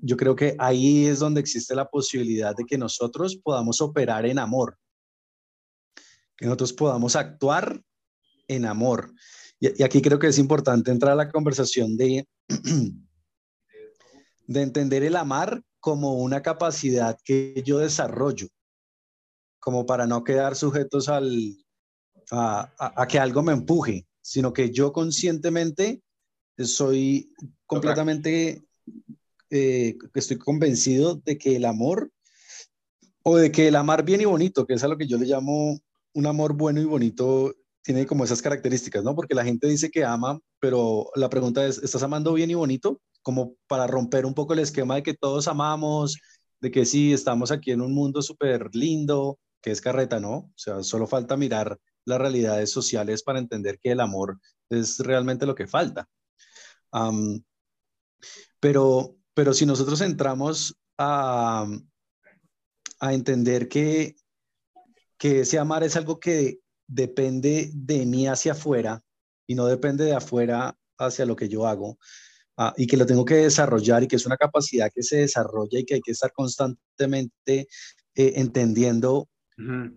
yo 0.01 0.17
creo 0.17 0.35
que 0.35 0.55
ahí 0.57 1.05
es 1.05 1.19
donde 1.19 1.41
existe 1.41 1.75
la 1.75 1.87
posibilidad 1.87 2.55
de 2.55 2.65
que 2.65 2.79
nosotros 2.79 3.37
podamos 3.37 3.81
operar 3.81 4.25
en 4.25 4.39
amor, 4.39 4.79
que 6.37 6.45
nosotros 6.45 6.73
podamos 6.73 7.15
actuar 7.15 7.81
en 8.47 8.65
amor. 8.65 9.13
Y, 9.59 9.83
aquí 9.83 10.01
creo 10.01 10.19
que 10.19 10.27
es 10.27 10.37
importante 10.37 10.91
entrar 10.91 11.13
a 11.13 11.15
la 11.15 11.31
conversación 11.31 11.97
de, 11.97 12.27
de 14.47 14.61
entender 14.61 15.03
el 15.03 15.15
amar 15.15 15.61
como 15.79 16.15
una 16.15 16.41
capacidad 16.41 17.17
que 17.23 17.61
yo 17.65 17.79
desarrollo, 17.79 18.47
como 19.59 19.85
para 19.85 20.07
no 20.07 20.23
quedar 20.23 20.55
sujetos 20.55 21.09
al, 21.09 21.57
a, 22.31 23.01
a, 23.01 23.07
que 23.07 23.19
algo 23.19 23.43
me 23.43 23.53
empuje, 23.53 24.07
sino 24.21 24.53
que 24.53 24.71
yo 24.71 24.93
conscientemente 24.93 26.01
soy 26.57 27.33
completamente, 27.65 28.63
eh, 29.49 29.97
estoy 30.13 30.37
convencido 30.37 31.15
de 31.15 31.37
que 31.37 31.55
el 31.55 31.65
amor, 31.65 32.11
o 33.23 33.37
de 33.37 33.51
que 33.51 33.67
el 33.67 33.75
amar 33.75 34.03
bien 34.03 34.21
y 34.21 34.25
bonito, 34.25 34.65
que 34.65 34.73
es 34.73 34.83
a 34.83 34.87
lo 34.87 34.97
que 34.97 35.07
yo 35.07 35.17
le 35.17 35.25
llamo 35.25 35.79
un 36.13 36.25
amor 36.27 36.53
bueno 36.53 36.81
y 36.81 36.85
bonito, 36.85 37.53
tiene 37.83 38.05
como 38.05 38.23
esas 38.23 38.41
características, 38.41 39.03
¿no? 39.03 39.15
Porque 39.15 39.35
la 39.35 39.43
gente 39.43 39.67
dice 39.67 39.91
que 39.91 40.05
ama, 40.05 40.39
pero 40.59 41.09
la 41.15 41.29
pregunta 41.29 41.65
es, 41.65 41.77
¿estás 41.79 42.03
amando 42.03 42.33
bien 42.33 42.49
y 42.49 42.55
bonito? 42.55 43.01
Como 43.21 43.55
para 43.67 43.87
romper 43.87 44.25
un 44.25 44.33
poco 44.33 44.53
el 44.53 44.59
esquema 44.59 44.95
de 44.95 45.03
que 45.03 45.13
todos 45.13 45.47
amamos, 45.47 46.17
de 46.61 46.71
que 46.71 46.85
sí, 46.85 47.11
estamos 47.11 47.51
aquí 47.51 47.71
en 47.71 47.81
un 47.81 47.93
mundo 47.93 48.21
súper 48.21 48.69
lindo, 48.73 49.37
que 49.61 49.71
es 49.71 49.81
carreta, 49.81 50.19
¿no? 50.19 50.33
O 50.35 50.53
sea, 50.55 50.81
solo 50.83 51.07
falta 51.07 51.35
mirar 51.35 51.77
las 52.05 52.19
realidades 52.19 52.71
sociales 52.71 53.23
para 53.23 53.39
entender 53.39 53.79
que 53.79 53.91
el 53.91 53.99
amor 53.99 54.39
es 54.69 54.99
realmente 54.99 55.45
lo 55.45 55.55
que 55.55 55.67
falta. 55.67 56.07
pero, 58.59 59.17
pero 59.33 59.53
si 59.53 59.65
nosotros 59.65 59.99
entramos 60.01 60.77
a, 60.97 61.65
a 62.99 63.13
entender 63.13 63.67
que, 63.67 64.15
que 65.23 65.39
ese 65.39 65.57
amar 65.57 65.83
es 65.83 65.95
algo 65.95 66.19
que 66.19 66.59
depende 66.85 67.71
de 67.73 68.05
mí 68.05 68.27
hacia 68.27 68.51
afuera 68.51 69.01
y 69.47 69.55
no 69.55 69.67
depende 69.67 70.03
de 70.03 70.13
afuera 70.13 70.77
hacia 70.97 71.25
lo 71.25 71.35
que 71.35 71.47
yo 71.47 71.65
hago, 71.65 71.97
Ah, 72.55 72.73
y 72.77 72.85
que 72.85 72.97
lo 72.97 73.05
tengo 73.07 73.25
que 73.25 73.35
desarrollar 73.35 74.03
y 74.03 74.07
que 74.07 74.15
es 74.15 74.27
una 74.27 74.37
capacidad 74.37 74.91
que 74.93 75.01
se 75.01 75.17
desarrolla 75.17 75.79
y 75.79 75.85
que 75.85 75.95
hay 75.95 76.01
que 76.01 76.11
estar 76.11 76.31
constantemente 76.31 77.67
eh, 78.15 78.33
entendiendo 78.35 79.27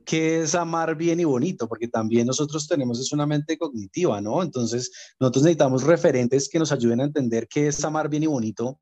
qué 0.04 0.40
es 0.40 0.54
amar 0.54 0.96
bien 0.96 1.18
y 1.18 1.24
bonito, 1.24 1.66
porque 1.66 1.88
también 1.88 2.26
nosotros 2.26 2.68
tenemos 2.68 3.00
es 3.00 3.12
una 3.12 3.26
mente 3.26 3.58
cognitiva, 3.58 4.20
¿no? 4.20 4.42
Entonces, 4.42 4.90
nosotros 5.18 5.44
necesitamos 5.44 5.82
referentes 5.82 6.48
que 6.48 6.58
nos 6.58 6.72
ayuden 6.72 7.00
a 7.00 7.04
entender 7.04 7.48
qué 7.48 7.68
es 7.68 7.84
amar 7.84 8.08
bien 8.08 8.22
y 8.22 8.26
bonito 8.26 8.80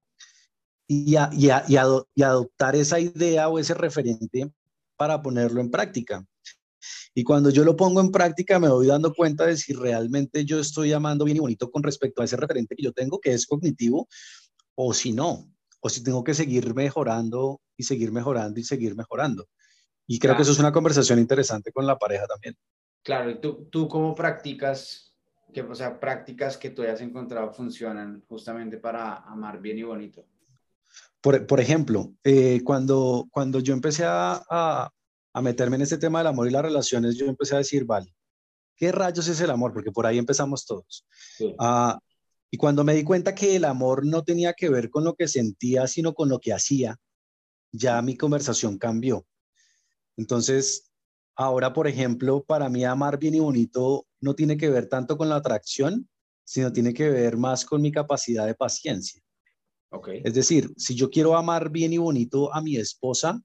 y, 0.88 1.16
y, 1.16 1.48
y 1.68 2.22
adoptar 2.22 2.76
esa 2.76 3.00
idea 3.00 3.48
o 3.48 3.59
ese 3.59 3.74
referente 3.74 4.52
para 4.96 5.22
ponerlo 5.22 5.61
en 5.61 5.70
práctica. 5.70 6.26
Y 7.14 7.25
cuando 7.25 7.51
yo 7.51 7.64
lo 7.64 7.77
pongo 7.77 8.01
en 8.01 8.11
práctica, 8.11 8.59
me 8.59 8.68
voy 8.68 8.87
dando 8.87 9.12
cuenta 9.12 9.47
de 9.47 9.57
si 9.57 9.73
realmente 9.73 10.44
yo 10.44 10.59
estoy 10.59 10.92
amando 10.92 11.25
bien 11.25 11.37
y 11.37 11.40
bonito 11.40 11.70
con 11.70 11.83
respecto 11.83 12.23
a 12.23 12.25
ese 12.25 12.37
referente 12.37 12.75
que 12.75 12.83
yo 12.83 12.92
tengo, 12.92 13.20
que 13.20 13.33
es 13.33 13.47
cognitivo, 13.47 14.09
o 14.75 14.92
si 14.92 15.12
no, 15.12 15.51
o 15.81 15.88
si 15.88 16.03
tengo 16.03 16.25
que 16.25 16.35
seguir 16.35 16.75
mejorando 16.75 17.61
y 17.77 17.85
seguir 17.85 18.12
mejorando 18.12 18.59
y 18.59 18.64
seguir 18.64 18.97
mejorando. 18.97 19.47
Y 20.07 20.18
creo 20.18 20.37
que 20.37 20.42
eso 20.42 20.53
es 20.53 20.59
una 20.59 20.73
conversación 20.73 21.18
interesante 21.18 21.73
con 21.73 21.87
la 21.87 21.99
pareja 21.99 22.27
también. 22.27 22.57
Claro, 23.03 23.31
¿y 23.31 23.40
tú, 23.40 23.68
tú 23.70 23.88
cómo 23.88 24.14
practicas, 24.14 25.14
que, 25.53 25.62
o 25.62 25.75
sea, 25.75 26.01
prácticas 26.01 26.57
que 26.57 26.70
tú 26.70 26.83
hayas 26.83 27.01
encontrado 27.01 27.53
funcionan 27.53 28.23
justamente 28.27 28.79
para 28.79 29.16
amar 29.16 29.61
bien 29.61 29.79
y 29.79 29.83
bonito? 29.83 30.25
Por, 31.20 31.47
por 31.47 31.61
ejemplo, 31.61 32.12
eh, 32.23 32.61
cuando, 32.64 33.27
cuando 33.31 33.61
yo 33.61 33.73
empecé 33.73 34.05
a, 34.05 34.42
a 34.49 34.90
meterme 35.42 35.77
en 35.77 35.83
este 35.83 35.99
tema 35.99 36.18
del 36.18 36.29
amor 36.29 36.49
y 36.49 36.51
las 36.51 36.62
relaciones, 36.62 37.16
yo 37.16 37.27
empecé 37.27 37.55
a 37.55 37.59
decir, 37.59 37.85
vale, 37.85 38.14
¿qué 38.77 38.92
rayos 38.92 39.27
es 39.29 39.40
el 39.40 39.51
amor? 39.51 39.73
Porque 39.73 39.90
por 39.90 40.07
ahí 40.07 40.18
empezamos 40.18 40.64
todos. 40.64 41.07
Ah, 41.59 41.99
y 42.51 42.57
cuando 42.57 42.85
me 42.85 42.94
di 42.94 43.03
cuenta 43.03 43.35
que 43.35 43.57
el 43.57 43.64
amor 43.64 44.07
no 44.07 44.23
tenía 44.23 44.53
que 44.53 44.68
ver 44.68 44.90
con 44.90 45.05
lo 45.05 45.14
que 45.14 45.27
sentía, 45.27 45.87
sino 45.88 46.14
con 46.14 46.29
lo 46.29 46.38
que 46.38 46.53
hacía, 46.53 46.97
ya 47.73 48.01
mi 48.03 48.16
conversación 48.16 48.79
cambió. 48.79 49.27
Entonces, 50.16 50.92
ahora, 51.35 51.73
por 51.73 51.88
ejemplo, 51.88 52.44
para 52.44 52.68
mí 52.68 52.85
amar 52.85 53.18
bien 53.18 53.35
y 53.35 53.40
bonito 53.40 54.07
no 54.20 54.35
tiene 54.35 54.57
que 54.57 54.70
ver 54.70 54.88
tanto 54.88 55.18
con 55.18 55.29
la 55.29 55.37
atracción, 55.37 56.09
sino 56.44 56.73
tiene 56.73 56.94
que 56.94 57.11
ver 57.11 57.37
más 57.37 57.64
con 57.64 57.83
mi 57.83 57.90
capacidad 57.90 58.47
de 58.47 58.55
paciencia. 58.55 59.20
Okay. 59.90 60.23
Es 60.25 60.35
decir, 60.35 60.73
si 60.77 60.94
yo 60.94 61.11
quiero 61.11 61.37
amar 61.37 61.70
bien 61.70 61.92
y 61.92 61.99
bonito 61.99 62.55
a 62.55 62.61
mi 62.61 62.77
esposa, 62.77 63.40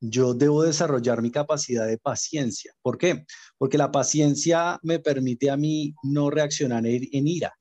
yo 0.00 0.34
debo 0.34 0.62
desarrollar 0.62 1.22
mi 1.22 1.30
capacidad 1.30 1.86
de 1.86 1.98
paciencia. 1.98 2.72
¿Por 2.82 2.98
qué? 2.98 3.24
Porque 3.56 3.78
la 3.78 3.90
paciencia 3.90 4.78
me 4.82 4.98
permite 4.98 5.50
a 5.50 5.56
mí 5.56 5.94
no 6.02 6.30
reaccionar 6.30 6.84
en 6.86 7.28
ira. 7.28 7.54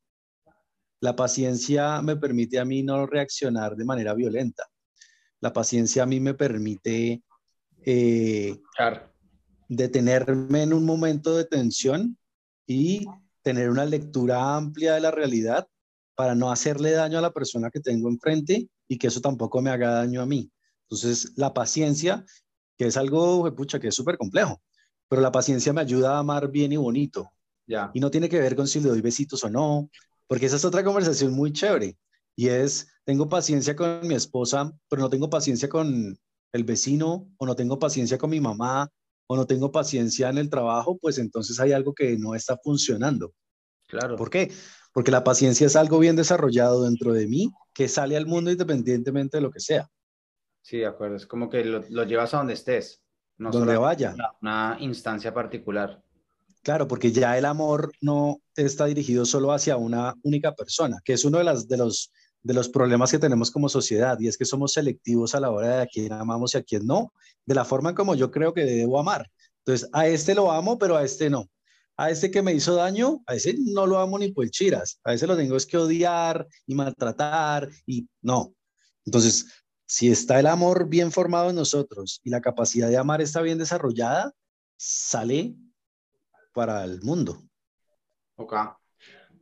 La 1.00 1.16
paciencia 1.16 2.02
me 2.02 2.16
permite 2.16 2.60
a 2.60 2.66
mí 2.66 2.84
no 2.84 3.06
reaccionar 3.06 3.76
de 3.76 3.86
manera 3.86 4.14
violenta. 4.14 4.64
La 5.40 5.54
paciencia 5.54 6.04
a 6.04 6.06
mí 6.06 6.20
me 6.20 6.34
permite 6.34 7.22
eh, 7.86 8.60
detenerme 9.68 10.64
en 10.64 10.74
un 10.74 10.86
momento 10.86 11.36
de 11.36 11.46
tensión 11.46 12.18
y 12.66 13.06
tener 13.44 13.70
una 13.70 13.86
lectura 13.86 14.56
amplia 14.56 14.96
de 14.96 15.02
la 15.02 15.12
realidad 15.12 15.68
para 16.16 16.34
no 16.34 16.52
hacerle 16.52 16.92
daño 16.92 17.20
a 17.20 17.22
la 17.22 17.32
persona 17.32 17.70
que 17.70 17.80
tengo 17.80 18.10
enfrente 18.10 18.68
y 18.88 18.98
que 18.98 19.08
eso 19.08 19.22
tampoco 19.22 19.62
me 19.62 19.70
haga 19.70 19.92
daño 19.92 20.22
a 20.22 20.26
mí. 20.26 20.52
Entonces, 20.90 21.34
la 21.36 21.54
paciencia, 21.54 22.26
que 22.78 22.88
es 22.88 22.98
algo, 22.98 23.54
pucha, 23.56 23.80
que 23.80 23.90
es 23.90 23.96
súper 23.96 24.18
complejo, 24.18 24.62
pero 25.10 25.22
la 25.22 25.32
paciencia 25.32 25.74
me 25.74 25.82
ayuda 25.82 26.16
a 26.16 26.20
amar 26.20 26.50
bien 26.50 26.72
y 26.72 26.78
bonito. 26.78 27.30
Ya. 27.66 27.92
Y 27.94 28.00
no 28.00 28.10
tiene 28.10 28.30
que 28.30 28.40
ver 28.40 28.56
con 28.56 28.68
si 28.68 28.80
le 28.80 28.90
doy 28.90 29.02
besitos 29.02 29.44
o 29.44 29.50
no, 29.50 29.90
porque 30.28 30.46
esa 30.46 30.56
es 30.56 30.66
otra 30.66 30.84
conversación 30.84 31.34
muy 31.34 31.52
chévere. 31.52 31.98
Y 32.36 32.48
es, 32.50 32.88
tengo 33.04 33.28
paciencia 33.28 33.76
con 33.76 34.08
mi 34.08 34.16
esposa, 34.16 34.72
pero 34.90 35.02
no 35.02 35.10
tengo 35.10 35.30
paciencia 35.30 35.68
con 35.68 36.18
el 36.54 36.64
vecino, 36.64 37.30
o 37.38 37.46
no 37.46 37.56
tengo 37.56 37.80
paciencia 37.80 38.18
con 38.18 38.30
mi 38.30 38.40
mamá, 38.40 38.90
o 39.28 39.36
no 39.36 39.46
tengo 39.46 39.72
paciencia 39.72 40.30
en 40.30 40.38
el 40.38 40.50
trabajo, 40.50 40.98
pues 40.98 41.18
entonces 41.18 41.60
hay 41.60 41.74
algo 41.74 41.94
que 41.94 42.18
no 42.18 42.34
está 42.36 42.58
funcionando. 42.58 43.34
Claro. 43.88 44.16
¿Por 44.16 44.30
qué? 44.30 44.52
Porque 44.94 45.12
la 45.12 45.24
paciencia 45.24 45.68
es 45.68 45.76
algo 45.76 46.00
bien 46.00 46.16
desarrollado 46.16 46.84
dentro 46.84 47.14
de 47.14 47.28
mí 47.28 47.52
que 47.74 47.88
sale 47.88 48.18
al 48.18 48.26
mundo 48.26 48.52
independientemente 48.52 49.38
de 49.38 49.42
lo 49.42 49.52
que 49.52 49.60
sea. 49.60 49.90
Sí, 50.68 50.80
de 50.80 50.86
acuerdo. 50.86 51.16
Es 51.16 51.26
como 51.26 51.50
que 51.50 51.64
lo, 51.64 52.04
llevas 52.04 52.34
a 52.34 52.40
donde 52.40 52.54
estés. 52.54 53.02
No 53.38 53.52
donde 53.52 53.78
vaya. 53.78 54.14
Una, 54.42 54.76
instancia 54.82 55.34
particular. 55.34 56.04
Claro, 56.62 56.90
porque 56.90 57.10
ya 57.14 57.38
el 57.38 57.46
amor 57.46 57.94
no 58.02 58.42
está 58.54 58.86
dirigido 58.86 59.24
solo 59.24 59.54
hacia 59.54 59.78
una 59.78 60.14
única 60.24 60.54
persona, 60.56 61.00
que 61.06 61.14
es 61.14 61.24
uno 61.24 61.38
de, 61.38 61.46
las, 61.46 61.70
de, 61.70 61.78
los, 61.78 62.12
de 62.44 62.54
los 62.54 62.68
problemas 62.68 63.12
que 63.12 63.18
tenemos 63.18 63.50
como 63.50 63.70
sociedad, 63.70 64.20
y 64.20 64.28
es 64.28 64.38
que 64.38 64.44
somos 64.44 64.74
selectivos 64.74 65.36
a 65.36 65.40
la 65.40 65.52
hora 65.52 65.78
de 65.78 65.82
a 65.84 65.88
quién 65.88 66.12
amamos 66.12 66.54
y 66.54 66.58
a 66.58 66.64
quién 66.64 66.86
no, 66.86 67.14
de 67.46 67.56
la 67.56 67.64
forma 67.64 67.96
como 67.96 68.16
yo 68.16 68.30
creo 68.30 68.54
que 68.54 68.66
debo 68.66 69.00
amar. 69.00 69.32
Entonces, 69.60 69.90
a 69.94 70.06
este 70.08 70.36
lo 70.36 70.52
amo, 70.52 70.78
pero 70.78 70.98
a 70.98 71.04
este 71.06 71.30
no. 71.30 71.46
A 71.96 72.10
este 72.10 72.30
que 72.30 72.42
me 72.42 72.54
hizo 72.54 72.76
daño, 72.76 73.22
a 73.26 73.36
ese 73.36 73.56
no 73.58 73.88
lo 73.88 74.00
amo 74.00 74.20
ni 74.20 74.34
por 74.34 74.50
chiras. 74.50 75.00
A 75.06 75.14
ese 75.14 75.28
lo 75.28 75.38
tengo 75.38 75.56
es 75.56 75.66
que 75.66 75.78
odiar 75.78 76.46
y 76.66 76.76
maltratar 76.76 77.70
y 77.86 78.06
no. 78.22 78.54
Entonces, 79.06 79.46
si 79.88 80.12
está 80.12 80.40
el 80.40 80.48
amor 80.48 80.90
bien 80.90 81.12
formado 81.12 81.50
en 81.50 81.56
nosotros 81.56 82.20
y 82.24 82.30
la 82.30 82.42
capacidad 82.42 82.90
de 82.90 82.98
amar 82.98 83.22
está 83.22 83.42
bien 83.42 83.58
desarrollada, 83.58 84.34
sale 84.76 85.56
para 86.54 86.84
el 86.84 87.02
mundo. 87.02 87.42
Ok. 88.36 88.54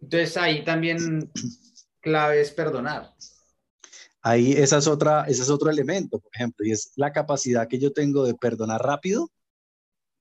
Entonces 0.01 0.37
ahí 0.37 0.63
también 0.63 1.31
clave 1.99 2.41
es 2.41 2.51
perdonar. 2.51 3.11
Ahí 4.21 4.53
esa 4.53 4.77
es 4.77 4.87
otra, 4.87 5.25
ese 5.25 5.41
es 5.41 5.49
otro 5.49 5.69
elemento, 5.69 6.19
por 6.19 6.31
ejemplo, 6.33 6.65
y 6.65 6.71
es 6.71 6.93
la 6.95 7.11
capacidad 7.11 7.67
que 7.67 7.79
yo 7.79 7.91
tengo 7.91 8.23
de 8.23 8.35
perdonar 8.35 8.81
rápido 8.81 9.31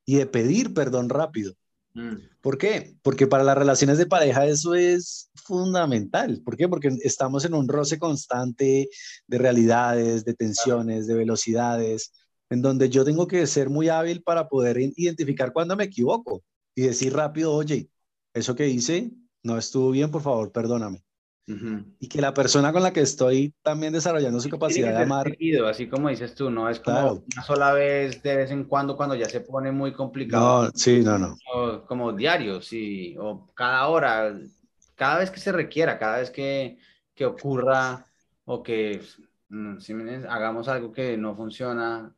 y 0.07 0.17
de 0.17 0.27
pedir 0.27 0.73
perdón 0.73 1.11
rápido. 1.11 1.55
Mm. 1.95 2.17
¿Por 2.41 2.59
qué? 2.59 2.97
Porque 3.03 3.27
para 3.27 3.45
las 3.45 3.57
relaciones 3.57 3.99
de 3.99 4.07
pareja 4.07 4.47
eso 4.47 4.75
es 4.75 5.31
fundamental. 5.35 6.43
¿Por 6.45 6.57
qué? 6.57 6.69
Porque 6.69 6.89
estamos 7.03 7.45
en 7.45 7.55
un 7.55 7.69
roce 7.69 7.99
constante 7.99 8.89
de 9.27 9.39
realidades, 9.39 10.25
de 10.25 10.35
tensiones, 10.35 11.07
de 11.07 11.15
velocidades, 11.15 12.13
en 12.51 12.63
donde 12.63 12.89
yo 12.91 13.05
tengo 13.05 13.27
que 13.27 13.47
ser 13.47 13.71
muy 13.71 13.89
hábil 13.89 14.23
para 14.23 14.49
poder 14.49 14.79
identificar 14.97 15.53
cuando 15.53 15.77
me 15.77 15.85
equivoco 15.85 16.43
y 16.75 16.83
decir 16.83 17.15
rápido, 17.15 17.53
oye, 17.55 17.89
eso 18.35 18.55
que 18.57 18.69
hice 18.69 19.13
no 19.43 19.57
estuvo 19.59 19.91
bien, 19.91 20.11
por 20.11 20.23
favor, 20.23 20.51
perdóname. 20.53 21.04
Y 21.47 22.09
que 22.09 22.23
la 22.23 22.33
persona 22.33 22.73
con 22.73 22.83
la 22.83 22.93
que 22.93 23.01
estoy 23.01 23.53
también 23.63 23.93
desarrollando 23.93 24.41
su 24.41 24.49
capacidad 24.49 24.97
de 24.97 25.03
amar. 25.03 25.37
así 25.69 25.89
como 25.89 26.09
dices 26.09 26.35
tú, 26.35 26.51
no 26.51 26.71
es 26.71 26.81
como 26.81 27.25
una 27.35 27.43
sola 27.43 27.73
vez, 27.73 28.23
de 28.23 28.37
vez 28.37 28.51
en 28.51 28.65
cuando, 28.65 28.97
cuando 28.97 29.15
ya 29.15 29.29
se 29.29 29.41
pone 29.41 29.71
muy 29.71 29.93
complicado. 29.93 30.65
No, 30.65 30.71
sí, 30.75 31.03
no, 31.03 31.19
no. 31.19 31.37
como 31.87 32.13
diario, 32.13 32.63
sí, 32.63 33.15
o 33.19 33.47
cada 33.55 33.89
hora, 33.89 34.35
cada 34.95 35.19
vez 35.19 35.31
que 35.31 35.41
se 35.41 35.53
requiera, 35.53 35.99
cada 35.99 36.19
vez 36.19 36.31
que, 36.31 36.79
que 37.15 37.27
ocurra 37.27 38.07
o 38.47 38.63
que 38.63 39.03
mm, 39.51 39.79
si 39.81 39.93
hagamos 40.29 40.69
algo 40.69 40.93
que 40.93 41.19
no 41.19 41.37
funciona 41.37 42.15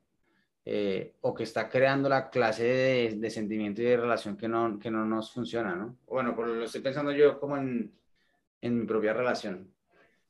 eh, 0.65 1.15
o 1.21 1.35
que 1.35 1.43
está 1.43 1.69
creando 1.69 2.09
la 2.09 2.31
clase 2.31 2.65
de, 2.65 3.17
de, 3.17 3.31
sentimiento 3.31 3.83
y 3.83 3.87
de 3.87 3.97
relación 3.97 4.37
que 4.37 4.49
no, 4.49 4.79
que 4.79 4.91
no 4.91 5.05
nos 5.05 5.33
funciona, 5.33 5.75
¿no? 5.75 5.97
Bueno, 6.07 6.35
pues 6.35 6.49
lo 6.49 6.65
estoy 6.65 6.81
pensando 6.81 7.13
yo 7.13 7.41
como 7.41 7.57
en 7.57 7.93
en 8.61 8.81
mi 8.81 8.87
propia 8.87 9.13
relación. 9.13 9.73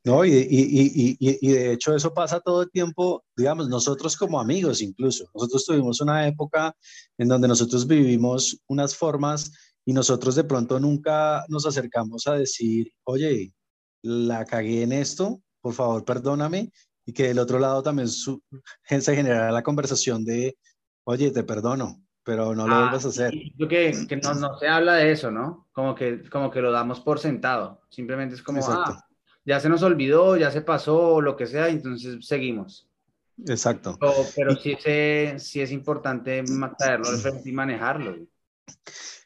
No, 0.05 0.25
y, 0.25 0.31
y, 0.31 1.17
y, 1.19 1.39
y, 1.41 1.51
de 1.51 1.73
hecho 1.73 1.93
eso 1.93 2.15
pasa 2.15 2.39
todo 2.39 2.62
el 2.62 2.71
tiempo, 2.71 3.25
digamos, 3.37 3.69
nosotros 3.69 4.17
como 4.17 4.39
amigos 4.39 4.81
incluso. 4.81 5.29
Nosotros 5.35 5.65
tuvimos 5.65 6.01
una 6.01 6.29
época 6.29 6.77
en 7.19 7.27
donde 7.27 7.49
nosotros 7.49 7.89
vivimos 7.89 8.57
unas 8.69 8.95
formas 8.95 9.51
y 9.85 9.93
nosotros 9.93 10.37
de 10.37 10.45
pronto 10.45 10.79
nunca 10.79 11.45
nos 11.49 11.67
acercamos 11.67 12.29
a 12.29 12.35
decir, 12.35 12.93
oye, 13.03 13.53
la 14.03 14.45
cagué 14.45 14.83
en 14.83 14.93
esto, 14.93 15.43
por 15.61 15.75
favor, 15.75 16.05
perdóname, 16.05 16.71
y 17.05 17.12
que 17.12 17.29
del 17.29 17.41
otro 17.41 17.59
lado 17.59 17.83
también 17.83 18.09
su, 18.09 18.41
se 19.01 19.17
generara 19.17 19.51
la 19.51 19.65
conversación 19.65 20.25
de, 20.25 20.57
oye, 21.05 21.33
te 21.33 21.43
perdono, 21.43 22.06
pero 22.27 22.57
no 22.57 22.67
lo 22.67 22.75
ah, 22.75 22.81
vuelvas 22.81 23.05
a 23.05 23.09
hacer. 23.09 23.33
Yo 23.57 23.69
que, 23.69 23.95
que 24.09 24.17
no, 24.17 24.35
no, 24.35 24.59
se 24.59 24.67
habla 24.67 24.95
de 24.95 25.12
eso, 25.12 25.31
¿no? 25.31 25.69
Como 25.73 25.95
que, 25.95 26.29
como 26.29 26.51
que 26.51 26.61
lo 26.61 26.73
damos 26.73 26.99
por 26.99 27.21
sentado. 27.21 27.83
Simplemente 27.89 28.35
es 28.35 28.43
como, 28.43 28.61
ah, 28.67 29.07
ya 29.45 29.61
se 29.61 29.69
nos 29.69 29.85
olvidó, 29.85 30.37
ya 30.37 30.51
se 30.51 30.61
pasó, 30.61 31.21
lo 31.21 31.37
que 31.37 31.47
sea, 31.47 31.69
entonces 31.69 32.27
seguimos. 32.27 32.89
Exacto. 33.47 33.97
Pero, 34.35 34.57
sí, 34.57 34.77
sí, 35.39 35.61
es 35.61 35.71
importante 35.71 36.43
traerlo 36.77 37.07
y 37.45 37.53
manejarlo. 37.53 38.17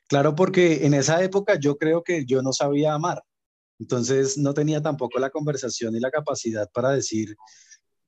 Claro, 0.07 0.35
porque 0.35 0.85
en 0.85 0.93
esa 0.93 1.25
época 1.25 1.55
yo 1.59 1.79
creo 1.79 2.03
que 2.05 2.27
yo 2.27 2.43
no 2.43 2.53
sabía 2.53 2.93
amar. 2.93 3.23
Entonces 3.79 4.37
no 4.37 4.53
tenía 4.53 4.83
tampoco 4.83 5.19
la 5.19 5.31
conversación 5.31 5.97
y 5.97 6.01
la 6.01 6.11
capacidad 6.11 6.69
para 6.71 6.91
decir, 6.91 7.35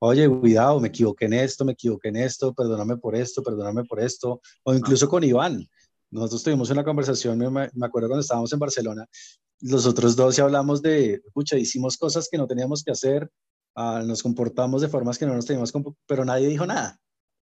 oye, 0.05 0.29
cuidado, 0.29 0.81
me 0.81 0.89
equivoqué 0.89 1.27
en 1.27 1.35
esto, 1.35 1.65
me 1.65 1.73
equivoqué 1.73 2.09
en 2.09 2.17
esto, 2.17 2.53
perdóname 2.53 2.97
por 2.97 3.15
esto, 3.15 3.41
perdóname 3.41 3.85
por 3.85 4.01
esto, 4.01 4.41
o 4.65 4.75
incluso 4.75 5.09
con 5.09 5.23
Iván. 5.23 5.65
Nosotros 6.11 6.43
tuvimos 6.43 6.71
una 6.71 6.83
conversación, 6.83 7.39
me, 7.39 7.71
me 7.73 7.87
acuerdo 7.87 8.09
cuando 8.09 8.21
estábamos 8.21 8.53
en 8.53 8.59
Barcelona, 8.59 9.07
los 9.61 9.87
otros 9.87 10.17
dos 10.17 10.35
ya 10.35 10.43
hablamos 10.43 10.83
de, 10.83 11.23
escucha, 11.25 11.57
hicimos 11.57 11.97
cosas 11.97 12.29
que 12.29 12.37
no 12.37 12.49
teníamos 12.49 12.83
que 12.83 12.91
hacer, 12.91 13.31
ah, 13.77 14.03
nos 14.05 14.25
comportamos 14.25 14.83
de 14.83 14.89
formas 14.89 15.19
que 15.19 15.27
no 15.27 15.35
nos 15.35 15.47
teníamos, 15.47 15.73
pero 16.09 16.25
nadie 16.25 16.49
dijo 16.49 16.67
nada, 16.67 16.99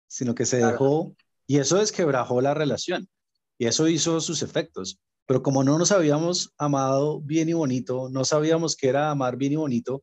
sino 0.08 0.34
que 0.34 0.44
se 0.44 0.56
dejó, 0.56 1.14
y 1.46 1.58
eso 1.58 1.76
desquebrajó 1.76 2.40
la 2.40 2.54
relación, 2.54 3.08
y 3.56 3.66
eso 3.66 3.86
hizo 3.86 4.20
sus 4.20 4.42
efectos. 4.42 4.98
Pero 5.28 5.42
como 5.42 5.62
no 5.62 5.76
nos 5.78 5.92
habíamos 5.92 6.54
amado 6.56 7.20
bien 7.20 7.50
y 7.50 7.52
bonito, 7.52 8.08
no 8.08 8.24
sabíamos 8.24 8.74
qué 8.74 8.88
era 8.88 9.10
amar 9.10 9.36
bien 9.36 9.52
y 9.52 9.56
bonito, 9.56 10.00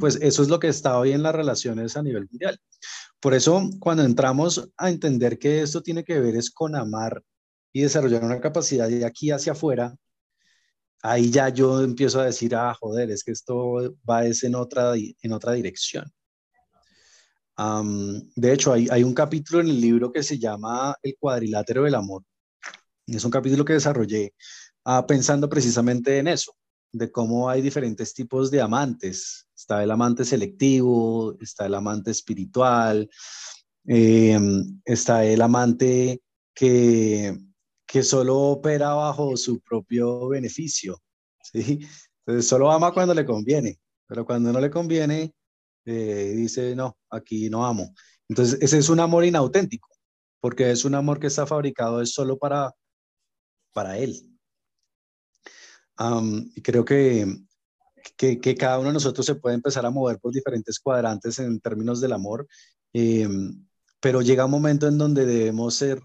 pues 0.00 0.18
mm. 0.18 0.24
eso 0.24 0.42
es 0.42 0.48
lo 0.48 0.58
que 0.58 0.66
estaba 0.66 0.98
hoy 0.98 1.12
en 1.12 1.22
las 1.22 1.32
relaciones 1.32 1.96
a 1.96 2.02
nivel 2.02 2.26
mundial. 2.28 2.58
Por 3.20 3.34
eso, 3.34 3.70
cuando 3.78 4.02
entramos 4.02 4.68
a 4.76 4.90
entender 4.90 5.38
que 5.38 5.62
esto 5.62 5.80
tiene 5.80 6.02
que 6.02 6.18
ver 6.18 6.34
es 6.34 6.50
con 6.50 6.74
amar 6.74 7.22
y 7.72 7.82
desarrollar 7.82 8.24
una 8.24 8.40
capacidad 8.40 8.88
de 8.88 9.04
aquí 9.04 9.30
hacia 9.30 9.52
afuera, 9.52 9.94
ahí 11.02 11.30
ya 11.30 11.50
yo 11.50 11.80
empiezo 11.80 12.18
a 12.18 12.26
decir, 12.26 12.56
ah, 12.56 12.74
joder, 12.74 13.12
es 13.12 13.22
que 13.22 13.30
esto 13.30 13.94
va 14.10 14.26
es 14.26 14.42
en 14.42 14.56
otra, 14.56 14.94
en 14.96 15.32
otra 15.32 15.52
dirección. 15.52 16.10
de 18.34 18.52
hecho, 18.52 18.72
hay, 18.72 18.88
hay, 18.90 19.04
un 19.04 19.14
capítulo 19.14 19.60
en 19.60 19.68
el 19.68 19.80
libro 19.80 20.10
que 20.10 20.24
se 20.24 20.36
llama 20.36 20.96
El 21.00 21.14
cuadrilátero 21.16 21.84
del 21.84 21.94
amor. 21.94 22.24
Es 23.06 23.24
un 23.24 23.30
capítulo 23.30 23.64
que 23.64 23.74
desarrollé 23.74 24.34
ah, 24.84 25.06
pensando 25.06 25.48
precisamente 25.48 26.18
en 26.18 26.28
eso, 26.28 26.54
de 26.92 27.10
cómo 27.10 27.48
hay 27.50 27.60
diferentes 27.60 28.14
tipos 28.14 28.50
de 28.50 28.60
amantes. 28.60 29.46
Está 29.56 29.82
el 29.82 29.90
amante 29.90 30.24
selectivo, 30.24 31.36
está 31.40 31.66
el 31.66 31.74
amante 31.74 32.10
espiritual, 32.10 33.08
em, 33.86 34.80
está 34.84 35.24
el 35.24 35.42
amante 35.42 36.22
que, 36.54 37.36
que 37.86 38.02
solo 38.02 38.38
opera 38.38 38.94
bajo 38.94 39.36
su 39.36 39.60
propio 39.60 40.28
beneficio, 40.28 41.02
¿sí? 41.42 41.80
Entonces 42.26 42.48
solo 42.48 42.70
ama 42.70 42.92
cuando 42.92 43.12
le 43.14 43.24
conviene, 43.26 43.78
pero 44.06 44.24
cuando 44.24 44.52
no 44.52 44.60
le 44.60 44.70
conviene, 44.70 45.34
eh, 45.84 46.32
dice, 46.36 46.74
no, 46.74 46.96
aquí 47.10 47.50
no 47.50 47.66
amo. 47.66 47.94
Entonces 48.28 48.58
ese 48.62 48.78
es 48.78 48.88
un 48.88 49.00
amor 49.00 49.24
inauténtico, 49.24 49.88
porque 50.40 50.70
es 50.70 50.84
un 50.84 50.94
amor 50.94 51.20
que 51.20 51.26
está 51.26 51.46
fabricado 51.46 52.00
es 52.00 52.12
solo 52.12 52.38
para, 52.38 52.72
para 53.74 53.98
él. 53.98 54.30
y 56.56 56.62
creo 56.62 56.84
que, 56.84 57.26
que, 58.16 58.56
cada 58.56 58.78
uno 58.78 58.88
de 58.88 58.94
nosotros 58.94 59.26
se 59.26 59.34
puede 59.34 59.56
empezar 59.56 59.84
a 59.86 59.90
mover 59.90 60.18
por 60.18 60.32
diferentes 60.32 60.78
cuadrantes 60.80 61.38
en 61.38 61.60
términos 61.60 62.00
del 62.00 62.12
amor, 62.12 62.46
em, 62.92 63.66
pero 64.00 64.22
llega 64.22 64.44
un 64.46 64.50
momento 64.50 64.88
en 64.88 64.98
donde 64.98 65.26
debemos 65.26 65.74
ser 65.74 66.00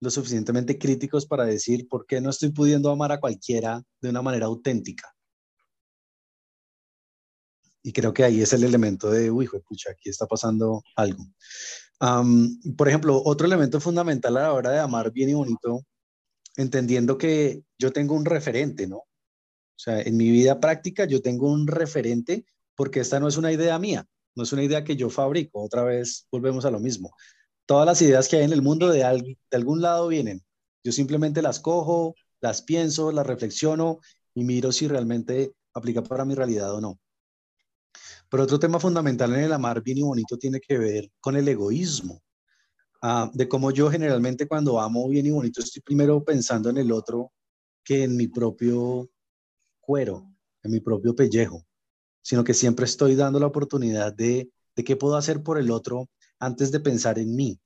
lo 0.00 0.10
suficientemente 0.10 0.78
críticos 0.78 1.26
para 1.26 1.44
decir 1.44 1.88
por 1.88 2.06
qué 2.06 2.20
no 2.20 2.30
estoy 2.30 2.50
pudiendo 2.50 2.90
amar 2.90 3.12
a 3.12 3.20
cualquiera 3.20 3.82
de 4.00 4.10
una 4.10 4.22
manera 4.22 4.46
auténtica. 4.46 5.12
Y 7.82 7.92
creo 7.92 8.12
que 8.12 8.24
ahí 8.24 8.42
es 8.42 8.52
el 8.52 8.64
elemento 8.64 9.10
de, 9.10 9.30
uy, 9.30 9.48
pucha, 9.66 9.92
aquí 9.92 10.10
está 10.10 10.26
pasando 10.26 10.82
algo. 10.96 11.24
por 12.76 12.88
ejemplo, 12.88 13.22
otro 13.24 13.46
elemento 13.46 13.80
fundamental 13.80 14.36
a 14.36 14.42
la 14.42 14.52
hora 14.52 14.70
de 14.72 14.80
amar 14.80 15.12
bien 15.12 15.30
y 15.30 15.34
bonito, 15.34 15.82
entendiendo 16.56 17.18
que 17.18 17.62
yo 17.78 17.92
tengo 17.92 18.14
un 18.14 18.24
referente, 18.24 18.86
¿no? 18.86 18.98
O 18.98 19.78
sea, 19.78 20.00
en 20.00 20.16
mi 20.16 20.30
vida 20.30 20.60
práctica 20.60 21.04
yo 21.04 21.20
tengo 21.20 21.50
un 21.50 21.66
referente 21.66 22.44
porque 22.74 23.00
esta 23.00 23.20
no 23.20 23.28
es 23.28 23.36
una 23.36 23.52
idea 23.52 23.78
mía, 23.78 24.06
no 24.34 24.42
es 24.42 24.52
una 24.52 24.62
idea 24.62 24.84
que 24.84 24.96
yo 24.96 25.10
fabrico. 25.10 25.62
Otra 25.62 25.82
vez 25.84 26.26
volvemos 26.30 26.64
a 26.64 26.70
lo 26.70 26.80
mismo 26.80 27.14
todas 27.66 27.84
las 27.84 28.00
ideas 28.00 28.28
que 28.28 28.36
hay 28.36 28.44
en 28.44 28.52
el 28.52 28.62
mundo 28.62 28.88
de, 28.88 29.00
de 29.00 29.56
algún 29.56 29.82
lado 29.82 30.08
vienen. 30.08 30.42
Yo 30.82 30.92
simplemente 30.92 31.42
las 31.42 31.60
cojo, 31.60 32.14
las 32.40 32.62
pienso, 32.62 33.12
las 33.12 33.26
reflexiono 33.26 33.98
y 34.34 34.44
miro 34.44 34.72
si 34.72 34.86
realmente 34.88 35.52
aplica 35.74 36.02
para 36.02 36.24
mi 36.24 36.34
realidad 36.34 36.72
o 36.72 36.80
no. 36.80 36.98
Pero 38.30 38.44
otro 38.44 38.58
tema 38.58 38.80
fundamental 38.80 39.34
en 39.34 39.40
el 39.40 39.52
amar 39.52 39.82
bien 39.82 39.98
y 39.98 40.02
bonito 40.02 40.38
tiene 40.38 40.60
que 40.60 40.78
ver 40.78 41.10
con 41.20 41.36
el 41.36 41.46
egoísmo. 41.48 42.22
Ah, 43.08 43.30
de 43.32 43.46
cómo 43.48 43.70
yo 43.70 43.88
generalmente 43.88 44.48
cuando 44.48 44.80
amo 44.80 45.08
bien 45.08 45.26
y 45.26 45.30
bonito 45.30 45.60
estoy 45.60 45.80
primero 45.80 46.24
pensando 46.24 46.70
en 46.70 46.76
el 46.76 46.90
otro 46.90 47.32
que 47.84 48.02
en 48.02 48.16
mi 48.16 48.26
propio 48.26 49.08
cuero, 49.80 50.28
en 50.64 50.72
mi 50.72 50.80
propio 50.80 51.14
pellejo, 51.14 51.64
sino 52.20 52.42
que 52.42 52.52
siempre 52.52 52.84
estoy 52.84 53.14
dando 53.14 53.38
la 53.38 53.46
oportunidad 53.46 54.12
de, 54.12 54.50
de 54.74 54.82
qué 54.82 54.96
puedo 54.96 55.14
hacer 55.14 55.44
por 55.44 55.56
el 55.56 55.70
otro 55.70 56.08
antes 56.40 56.72
de 56.72 56.80
pensar 56.80 57.20
en 57.20 57.36
mí. 57.36 57.60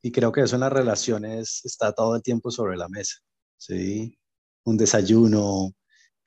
y 0.00 0.10
creo 0.10 0.32
que 0.32 0.40
eso 0.40 0.56
en 0.56 0.60
las 0.60 0.72
relaciones 0.72 1.60
está 1.64 1.92
todo 1.92 2.16
el 2.16 2.22
tiempo 2.22 2.50
sobre 2.50 2.78
la 2.78 2.88
mesa, 2.88 3.18
¿sí? 3.58 4.18
Un 4.64 4.78
desayuno, 4.78 5.64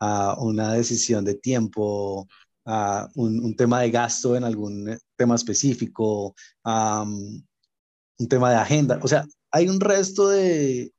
uh, 0.02 0.46
una 0.46 0.74
decisión 0.74 1.26
de 1.26 1.34
tiempo, 1.34 2.28
uh, 2.68 3.08
un, 3.16 3.56
tema 3.56 3.82
de 3.82 3.90
gasto 3.90 4.36
en 4.36 4.44
algún 4.44 4.90
eh, 4.90 5.00
tema 5.16 5.36
específico, 5.36 6.36
un 6.64 8.28
tema 8.30 8.52
de 8.52 8.58
agenda. 8.58 9.00
O 9.02 9.08
sea, 9.08 9.26
hay 9.52 9.70
un 9.70 9.80
resto 9.80 10.30
de... 10.30 10.92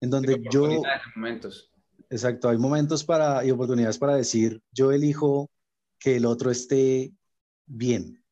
en 0.00 0.10
donde 0.10 0.42
yo... 0.50 0.82
Momentos. 1.14 1.70
Exacto, 2.10 2.48
hay 2.48 2.58
momentos 2.58 3.02
para, 3.02 3.44
y 3.44 3.50
oportunidades 3.50 3.98
para 3.98 4.14
decir, 4.16 4.62
yo 4.72 4.92
elijo 4.92 5.50
que 5.98 6.16
el 6.16 6.26
otro 6.26 6.50
esté 6.50 7.12
bien, 7.66 8.22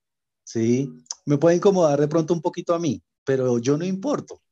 ¿sí? 0.44 0.92
Me 1.24 1.38
puede 1.38 1.56
incomodar 1.56 1.98
de 1.98 2.08
pronto 2.08 2.34
un 2.34 2.42
poquito 2.42 2.74
a 2.74 2.78
mí, 2.78 3.02
pero 3.24 3.58
yo 3.58 3.78
no 3.78 3.84
importo. 3.84 4.42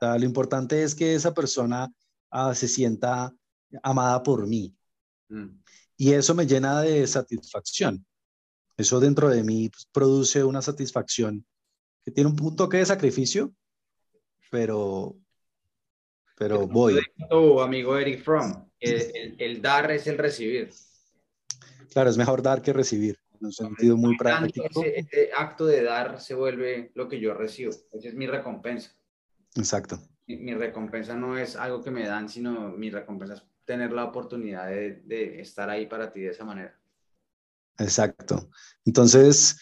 lo 0.00 0.24
importante 0.24 0.82
es 0.82 0.94
que 0.94 1.14
esa 1.14 1.34
persona 1.34 1.92
ah, 2.30 2.54
se 2.54 2.68
sienta 2.68 3.34
amada 3.82 4.22
por 4.22 4.46
mí. 4.46 4.74
Mm. 5.28 5.59
Y 6.00 6.14
eso 6.14 6.34
me 6.34 6.46
llena 6.46 6.80
de 6.80 7.06
satisfacción. 7.06 8.06
Eso 8.78 9.00
dentro 9.00 9.28
de 9.28 9.44
mí 9.44 9.68
pues, 9.68 9.86
produce 9.92 10.42
una 10.42 10.62
satisfacción 10.62 11.44
que 12.02 12.10
tiene 12.10 12.30
un 12.30 12.56
toque 12.56 12.78
de 12.78 12.86
sacrificio, 12.86 13.52
pero, 14.50 15.14
pero 16.38 16.66
voy. 16.66 16.98
Tu 17.28 17.60
amigo 17.60 17.98
Eric 17.98 18.24
Fromm, 18.24 18.66
el 18.80 19.60
dar 19.60 19.90
es 19.90 20.06
el 20.06 20.16
recibir. 20.16 20.70
Claro, 21.90 22.08
es 22.08 22.16
mejor 22.16 22.40
dar 22.40 22.62
que 22.62 22.72
recibir 22.72 23.18
en 23.38 23.44
un 23.48 23.52
sentido 23.52 23.98
muy 23.98 24.16
práctico. 24.16 24.82
Ese, 24.82 25.28
acto 25.36 25.66
de 25.66 25.82
dar 25.82 26.18
se 26.18 26.34
vuelve 26.34 26.92
lo 26.94 27.10
que 27.10 27.20
yo 27.20 27.34
recibo. 27.34 27.72
Esa 27.92 28.08
es 28.08 28.14
mi 28.14 28.26
recompensa. 28.26 28.90
Exacto. 29.54 30.00
Mi, 30.26 30.54
recompensa 30.54 31.14
no 31.14 31.36
es 31.36 31.56
algo 31.56 31.82
que 31.82 31.90
me 31.90 32.06
dan, 32.06 32.30
sino 32.30 32.70
mi 32.70 32.88
recompensa 32.88 33.34
es 33.34 33.42
tener 33.70 33.92
la 33.92 34.04
oportunidad 34.04 34.66
de, 34.66 35.40
estar 35.40 35.70
ahí 35.70 35.86
para 35.86 36.12
ti 36.12 36.22
de 36.22 36.30
esa 36.30 36.44
manera. 36.44 36.76
Exacto. 37.78 38.50
Entonces, 38.84 39.60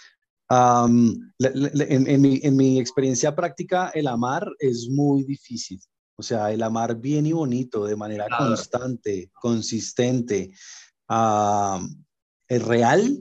en, 0.49 2.23
mi, 2.23 2.41
en, 2.43 2.57
mi, 2.57 2.81
experiencia 2.81 3.37
práctica, 3.37 3.91
el 3.93 4.07
amar 4.07 4.51
es 4.61 4.89
muy 4.89 5.25
difícil. 5.25 5.79
O 6.17 6.23
sea, 6.23 6.51
el 6.51 6.63
amar 6.63 6.97
bien 6.97 7.27
y 7.27 7.35
bonito, 7.35 7.85
de 7.85 7.97
manera 7.97 8.27
constante, 8.39 9.31
consistente, 9.35 10.55
es 12.49 12.63
real, 12.65 13.19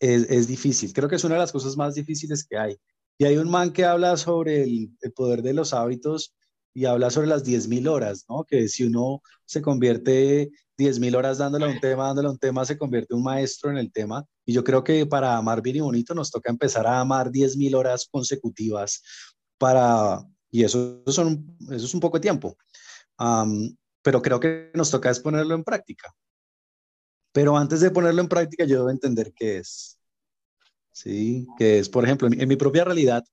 es, 0.00 0.48
difícil. 0.48 0.92
Creo 0.92 1.08
que 1.08 1.14
es 1.14 1.24
una 1.24 1.36
de 1.36 1.42
las 1.42 1.52
cosas 1.52 1.76
más 1.76 1.94
difíciles 1.94 2.44
que 2.44 2.58
hay. 2.58 2.76
Y 3.18 3.24
hay 3.24 3.36
un 3.36 3.48
man 3.48 3.72
que 3.72 3.84
habla 3.84 4.16
sobre 4.16 4.64
el, 4.64 4.90
poder 5.14 5.42
de 5.42 5.54
los 5.54 5.72
hábitos 5.72 6.34
y 6.78 6.86
habla 6.86 7.10
sobre 7.10 7.26
las 7.26 7.44
10.000 7.44 7.88
horas, 7.88 8.24
¿no? 8.28 8.44
Que 8.44 8.68
si 8.68 8.84
uno 8.84 9.20
se 9.44 9.60
convierte 9.60 10.52
10.000 10.76 11.16
horas 11.16 11.38
dándole 11.38 11.66
un 11.66 11.80
tema, 11.80 12.06
dándole 12.06 12.28
un 12.28 12.38
tema, 12.38 12.64
se 12.64 12.78
convierte 12.78 13.16
un 13.16 13.24
maestro 13.24 13.72
en 13.72 13.78
el 13.78 13.90
tema. 13.90 14.24
Y 14.44 14.52
yo 14.52 14.62
creo 14.62 14.84
que 14.84 15.04
para 15.04 15.36
amar 15.36 15.60
bien 15.60 15.74
y 15.76 15.80
bonito 15.80 16.14
nos 16.14 16.30
toca 16.30 16.52
empezar 16.52 16.86
a 16.86 17.00
amar 17.00 17.32
10.000 17.32 17.74
horas 17.74 18.06
consecutivas 18.08 19.02
para, 19.58 20.24
y 20.52 20.62
eso, 20.62 21.02
eso 21.04 21.28
es 21.68 21.94
un 21.94 22.00
poco 22.00 22.18
de 22.18 22.22
tiempo. 22.22 22.56
pero 24.02 24.22
creo 24.22 24.38
que 24.38 24.70
nos 24.74 24.92
toca 24.92 25.10
es 25.10 25.18
ponerlo 25.18 25.56
en 25.56 25.64
práctica. 25.64 26.14
Pero 27.32 27.56
antes 27.56 27.80
de 27.80 27.90
ponerlo 27.90 28.20
en 28.20 28.28
práctica, 28.28 28.64
yo 28.66 28.76
debo 28.76 28.90
entender 28.90 29.32
qué 29.34 29.58
es. 29.58 29.98
Sí, 30.92 31.44
que 31.58 31.80
es, 31.80 31.88
por 31.88 32.04
ejemplo, 32.04 32.28
en, 32.30 32.48
mi 32.48 32.54
propia 32.54 32.84
realidad, 32.84 33.24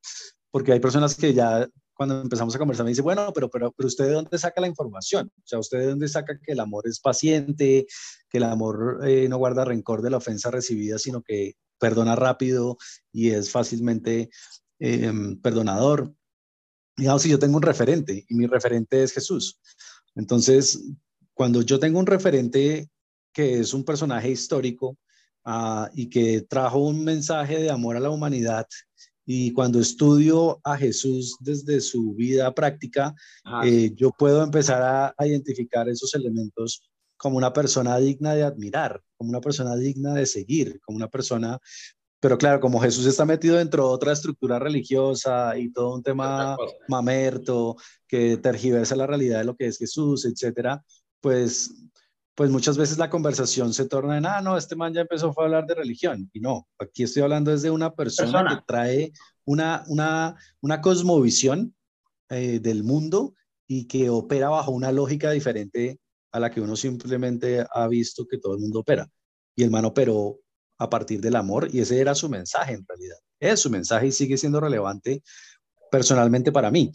porque 0.50 0.72
hay 0.72 0.80
personas 0.80 1.14
que 1.14 1.32
ya 1.36 1.68
cuando 1.96 2.22
empezamos 2.22 2.54
a 2.54 2.60
conversar 2.60 2.84
me 2.84 2.92
dicen, 2.92 3.06
bueno, 3.06 3.32
pero, 3.34 3.50
pero, 3.50 3.72
pero 3.72 3.88
usted 3.88 4.06
de 4.06 4.12
dónde 4.12 4.38
saca 4.38 4.62
la 4.62 4.68
información? 4.68 5.32
O 5.38 5.48
sea, 5.48 5.60
usted 5.60 5.80
de 5.80 5.88
dónde 5.88 6.08
saca 6.08 6.38
que 6.40 6.52
el 6.52 6.60
amor 6.60 6.88
es 6.88 7.00
paciente, 7.00 7.88
que 8.30 8.38
el 8.38 8.44
amor 8.44 9.00
eh, 9.08 9.28
no 9.30 9.38
guarda 9.38 9.66
rencor 9.66 10.02
de 10.02 10.10
la 10.10 10.18
ofensa 10.18 10.52
recibida, 10.52 11.00
sino 11.00 11.22
que 11.22 11.56
perdona 11.80 12.16
rápido 12.16 12.78
y 13.12 13.30
es 13.32 13.50
fácilmente 13.50 14.30
em, 14.80 15.40
perdonador. 15.42 16.14
Digamos, 16.98 17.22
si 17.22 17.30
yo 17.30 17.40
tengo 17.40 17.58
un 17.58 17.64
referente 17.64 18.26
y 18.28 18.36
mi 18.36 18.46
referente 18.46 19.02
es 19.04 19.14
Jesús. 19.14 19.60
Entonces, 20.16 20.82
cuando 21.34 21.62
yo 21.62 21.80
tengo 21.80 22.00
un 22.00 22.08
referente 22.08 22.90
que 23.34 23.60
es 23.60 23.74
un 23.74 23.84
personaje 23.84 24.30
histórico 24.30 24.98
ah, 25.44 25.90
y 25.94 26.10
que 26.10 26.42
trajo 26.42 26.80
un 26.80 27.04
mensaje 27.04 27.60
de 27.60 27.70
amor 27.70 27.98
a 27.98 28.00
la 28.00 28.10
humanidad, 28.10 28.66
y 29.26 29.52
cuando 29.54 29.80
estudio 29.80 30.60
a 30.64 30.78
Jesús 30.78 31.36
desde 31.40 31.82
su 31.82 32.14
vida 32.14 32.54
práctica, 32.54 33.16
eh, 33.64 33.92
yo 33.96 34.12
puedo 34.12 34.44
empezar 34.44 34.82
a, 35.18 35.26
identificar 35.26 35.90
esos 35.90 36.14
elementos 36.14 36.88
como 37.18 37.38
una 37.38 37.52
persona 37.52 37.98
digna 37.98 38.36
de 38.36 38.44
admirar, 38.44 39.02
como 39.18 39.32
una 39.32 39.42
persona 39.42 39.76
digna 39.76 40.14
de 40.14 40.26
seguir, 40.26 40.80
como 40.82 40.98
una 40.98 41.08
persona 41.08 41.60
pero 42.18 42.40
claro, 42.40 42.60
como 42.60 42.80
Jesús 42.80 43.06
está 43.06 43.24
metido 43.24 43.58
dentro 43.58 43.84
de 43.84 43.94
otra 43.94 44.12
estructura 44.12 44.58
religiosa 44.58 45.56
y 45.60 45.72
todo 45.72 45.94
un 45.94 46.02
tema 46.02 46.58
mamerto 46.88 47.76
que 48.08 48.38
tergiversa 48.38 48.96
la 48.96 49.06
realidad 49.06 49.40
de 49.40 49.46
lo 49.46 49.56
que 49.56 49.68
es 49.68 49.78
Jesús, 49.78 50.26
etcétera, 50.26 50.84
pues, 51.22 51.72
pues 52.36 52.50
muchas 52.50 52.78
veces 52.78 52.98
la 52.98 53.10
conversación 53.10 53.74
se 53.74 53.88
torna 53.88 54.18
en, 54.18 54.26
ah, 54.26 54.42
no, 54.42 54.58
este 54.58 54.76
man 54.76 54.94
ya 54.94 55.02
empezó 55.02 55.34
a 55.36 55.44
hablar 55.44 55.66
de 55.66 55.76
religión. 55.76 56.30
Y 56.34 56.42
no, 56.42 56.68
aquí 56.78 57.04
estoy 57.04 57.24
hablando 57.24 57.52
desde 57.52 57.72
una 57.72 57.94
persona, 57.96 58.46
que 58.48 58.64
trae 58.68 59.14
una, 59.46 59.86
una, 59.88 60.36
una 60.60 60.82
cosmovisión 60.82 61.74
eh, 62.30 62.60
del 62.60 62.84
mundo 62.84 63.36
y 63.68 63.88
que 63.88 64.10
opera 64.10 64.50
bajo 64.50 64.72
una 64.72 64.92
lógica 64.92 65.32
diferente 65.32 66.00
a 66.34 66.40
la 66.42 66.52
que 66.52 66.60
uno 66.60 66.76
simplemente 66.76 67.66
ha 67.72 67.88
visto 67.88 68.28
que 68.28 68.38
todo 68.38 68.56
el 68.56 68.60
mundo 68.60 68.82
opera. 68.82 69.10
Y 69.56 69.64
el 69.64 69.72
man 69.72 69.86
operó 69.86 70.40
a 70.78 70.90
partir 70.90 71.22
del 71.22 71.38
amor 71.38 71.70
y 71.72 71.80
ese 71.80 72.02
era 72.02 72.14
su 72.14 72.28
mensaje 72.28 72.74
en 72.74 72.86
realidad. 72.86 73.18
Es 73.40 73.62
su 73.62 73.70
mensaje 73.70 74.08
y 74.08 74.12
sigue 74.12 74.38
siendo 74.38 74.60
relevante 74.60 75.24
personalmente 75.90 76.52
para 76.52 76.70
mí. 76.70 76.92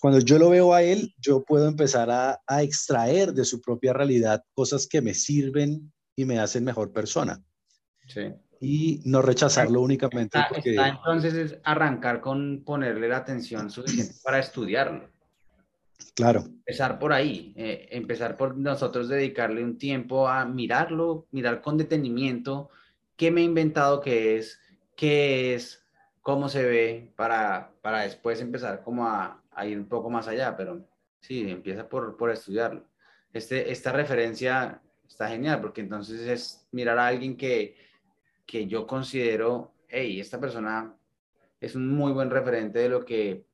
Cuando 0.00 0.20
yo 0.20 0.38
lo 0.38 0.50
veo 0.50 0.74
a 0.74 0.82
él, 0.82 1.14
yo 1.18 1.42
puedo 1.44 1.66
empezar 1.66 2.10
a, 2.10 2.40
extraer 2.62 3.32
de 3.32 3.44
su 3.44 3.60
propia 3.60 3.92
realidad 3.92 4.44
cosas 4.54 4.86
que 4.86 5.00
me 5.00 5.14
sirven 5.14 5.92
y 6.14 6.24
me 6.24 6.38
hacen 6.38 6.64
mejor 6.64 6.92
persona. 6.92 7.42
Sí. 8.06 8.32
Y 8.60 9.00
no 9.04 9.22
rechazarlo 9.22 9.80
únicamente 9.80 10.38
porque... 10.48 10.74
entonces 10.74 11.34
es 11.34 11.58
arrancar 11.64 12.20
con 12.20 12.64
ponerle 12.64 13.08
la 13.08 13.18
atención 13.18 13.70
suficiente 13.70 14.14
para 14.22 14.38
estudiarlo. 14.38 15.08
Claro. 16.14 16.40
Empezar 16.40 16.98
por 16.98 17.12
ahí, 17.12 17.52
eh, 17.56 17.88
empezar 17.92 18.36
por 18.36 18.56
nosotros 18.56 19.08
dedicarle 19.08 19.64
un 19.64 19.78
tiempo 19.78 20.28
a 20.28 20.44
mirarlo, 20.44 21.26
mirar 21.30 21.60
con 21.60 21.76
detenimiento 21.76 22.70
qué 23.16 23.30
me 23.30 23.40
he 23.40 23.44
inventado 23.44 24.00
que 24.00 24.36
es, 24.36 24.60
qué 24.96 25.54
es, 25.54 25.84
cómo 26.22 26.48
se 26.48 26.64
ve, 26.64 27.12
para, 27.16 27.72
para 27.82 28.02
después 28.02 28.40
empezar 28.40 28.82
como 28.82 29.06
a, 29.06 29.42
ir 29.66 29.78
un 29.78 29.88
poco 29.88 30.10
más 30.10 30.28
allá, 30.28 30.56
pero 30.56 30.86
sí, 31.20 31.50
empieza 31.50 31.88
por, 31.88 32.16
por 32.16 32.30
estudiarlo. 32.30 32.84
Este, 33.32 33.70
esta 33.70 33.92
referencia 33.92 34.80
está 35.06 35.28
genial 35.28 35.60
porque 35.60 35.80
entonces 35.80 36.20
es 36.20 36.68
mirar 36.72 36.98
a 36.98 37.06
alguien 37.06 37.36
que, 37.36 37.76
que 38.46 38.66
yo 38.66 38.86
considero, 38.86 39.72
hey, 39.88 40.20
esta 40.20 40.40
persona 40.40 40.94
es 41.60 41.74
un 41.74 41.88
muy 41.88 42.12
buen 42.12 42.30
referente 42.30 42.78
de 42.78 42.88
lo 42.88 43.04
que 43.04 43.44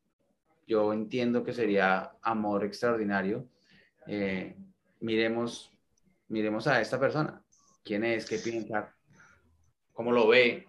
yo 0.66 0.92
entiendo 0.92 1.44
que 1.44 1.52
sería 1.52 2.12
amor 2.22 2.64
extraordinario. 2.64 3.48
Eh, 4.06 4.56
miremos, 5.00 5.70
miremos 6.28 6.66
a 6.66 6.80
esta 6.80 6.98
persona. 6.98 7.42
¿Quién 7.82 8.04
es? 8.04 8.26
¿Qué 8.26 8.38
piensa? 8.38 8.94
¿Cómo 9.92 10.12
lo 10.12 10.28
ve? 10.28 10.66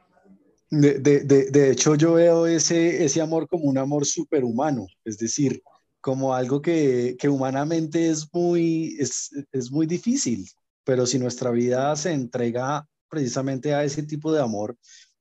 De, 0.69 0.99
de, 0.99 1.19
de, 1.21 1.51
de, 1.51 1.71
hecho, 1.71 1.95
yo 1.95 2.13
veo 2.13 2.47
ese, 2.47 3.05
ese 3.05 3.21
amor 3.21 3.47
como 3.47 3.65
un 3.65 3.77
amor 3.77 4.05
superhumano, 4.05 4.87
es 5.03 5.17
decir, 5.17 5.61
como 6.01 6.33
algo 6.33 6.61
que, 6.61 7.15
que 7.19 7.29
humanamente 7.29 8.09
es 8.09 8.27
muy, 8.33 8.95
es, 8.99 9.31
es 9.51 9.71
muy 9.71 9.85
difícil, 9.85 10.47
pero 10.83 11.05
si 11.05 11.19
nuestra 11.19 11.51
vida 11.51 11.95
se 11.95 12.11
entrega 12.13 12.87
precisamente 13.09 13.73
a 13.73 13.83
ese 13.83 14.03
tipo 14.03 14.31
de 14.33 14.41
amor, 14.41 14.77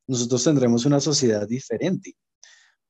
nosotros 0.06 0.44
tendremos 0.44 0.84
una 0.84 1.00
sociedad 1.00 1.46
diferente, 1.46 2.16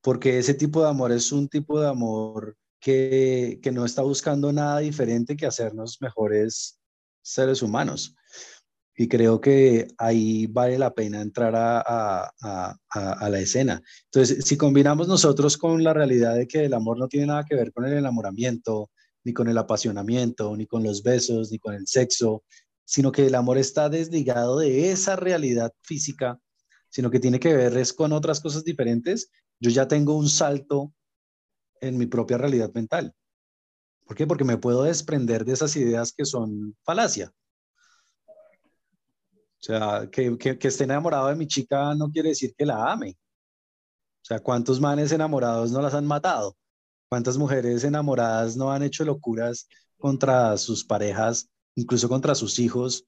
porque 0.00 0.38
ese 0.38 0.54
tipo 0.54 0.82
de 0.82 0.88
amor 0.88 1.12
es 1.12 1.32
un 1.32 1.48
tipo 1.48 1.80
de 1.80 1.88
amor 1.88 2.56
que, 2.80 3.60
que 3.62 3.72
no 3.72 3.84
está 3.84 4.02
buscando 4.02 4.52
nada 4.52 4.78
diferente 4.80 5.36
que 5.36 5.46
hacernos 5.46 5.98
mejores 6.00 6.78
seres 7.22 7.62
humanos. 7.62 8.14
Y 8.96 9.08
creo 9.08 9.40
que 9.40 9.88
ahí 9.98 10.46
vale 10.46 10.78
la 10.78 10.94
pena 10.94 11.20
entrar 11.20 11.54
a, 11.56 11.80
a, 11.80 12.76
a, 12.90 13.28
la 13.28 13.40
escena. 13.40 13.82
Entonces, 14.04 14.44
si 14.44 14.56
combinamos 14.56 15.08
nosotros 15.08 15.56
con 15.56 15.82
la 15.82 15.92
realidad 15.92 16.36
de 16.36 16.46
que 16.46 16.64
el 16.64 16.74
amor 16.74 16.98
no 16.98 17.08
tiene 17.08 17.26
nada 17.26 17.44
que 17.44 17.56
ver 17.56 17.72
con 17.72 17.84
el 17.84 17.94
enamoramiento, 17.94 18.90
ni 19.24 19.32
con 19.32 19.48
el 19.48 19.58
apasionamiento, 19.58 20.56
ni 20.56 20.66
con 20.66 20.84
los 20.84 21.02
besos, 21.02 21.50
ni 21.50 21.58
con 21.58 21.74
el 21.74 21.86
sexo, 21.88 22.44
sino 22.84 23.10
que 23.10 23.26
el 23.26 23.34
amor 23.34 23.58
está 23.58 23.88
desligado 23.88 24.58
de 24.58 24.92
esa 24.92 25.16
realidad 25.16 25.72
física, 25.82 26.38
sino 26.90 27.10
que 27.10 27.20
tiene 27.20 27.40
que 27.40 27.54
ver 27.54 27.76
es 27.76 27.92
con 27.92 28.12
otras 28.12 28.40
cosas 28.40 28.62
diferentes, 28.62 29.30
yo 29.58 29.70
ya 29.70 29.88
tengo 29.88 30.16
un 30.16 30.28
salto 30.28 30.92
en 31.80 31.98
mi 31.98 32.06
propia 32.06 32.38
realidad 32.38 32.70
mental. 32.74 33.14
¿Por 34.04 34.16
qué? 34.16 34.26
Porque 34.26 34.44
me 34.44 34.58
puedo 34.58 34.84
desprender 34.84 35.44
de 35.44 35.54
esas 35.54 35.74
ideas 35.76 36.12
que 36.12 36.24
son 36.24 36.76
falacia. 36.84 37.32
O 39.64 39.66
sea, 39.66 40.10
que, 40.10 40.36
que, 40.36 40.68
esté 40.68 40.84
enamorado 40.84 41.28
de 41.28 41.36
mi 41.36 41.46
chica 41.46 41.94
no 41.94 42.10
quiere 42.10 42.28
decir 42.28 42.54
que 42.54 42.66
la 42.66 42.92
ame. 42.92 43.16
O 44.22 44.24
sea, 44.26 44.38
¿cuántos 44.38 44.78
manes 44.78 45.10
enamorados 45.10 45.72
no 45.72 45.80
las 45.80 45.94
han 45.94 46.04
matado? 46.06 46.54
¿Cuántas 47.08 47.38
mujeres 47.38 47.82
enamoradas 47.82 48.58
no 48.58 48.70
han 48.70 48.82
hecho 48.82 49.06
locuras 49.06 49.66
contra 49.96 50.58
sus 50.58 50.84
parejas, 50.84 51.48
incluso 51.76 52.10
contra 52.10 52.34
sus 52.34 52.58
hijos, 52.58 53.06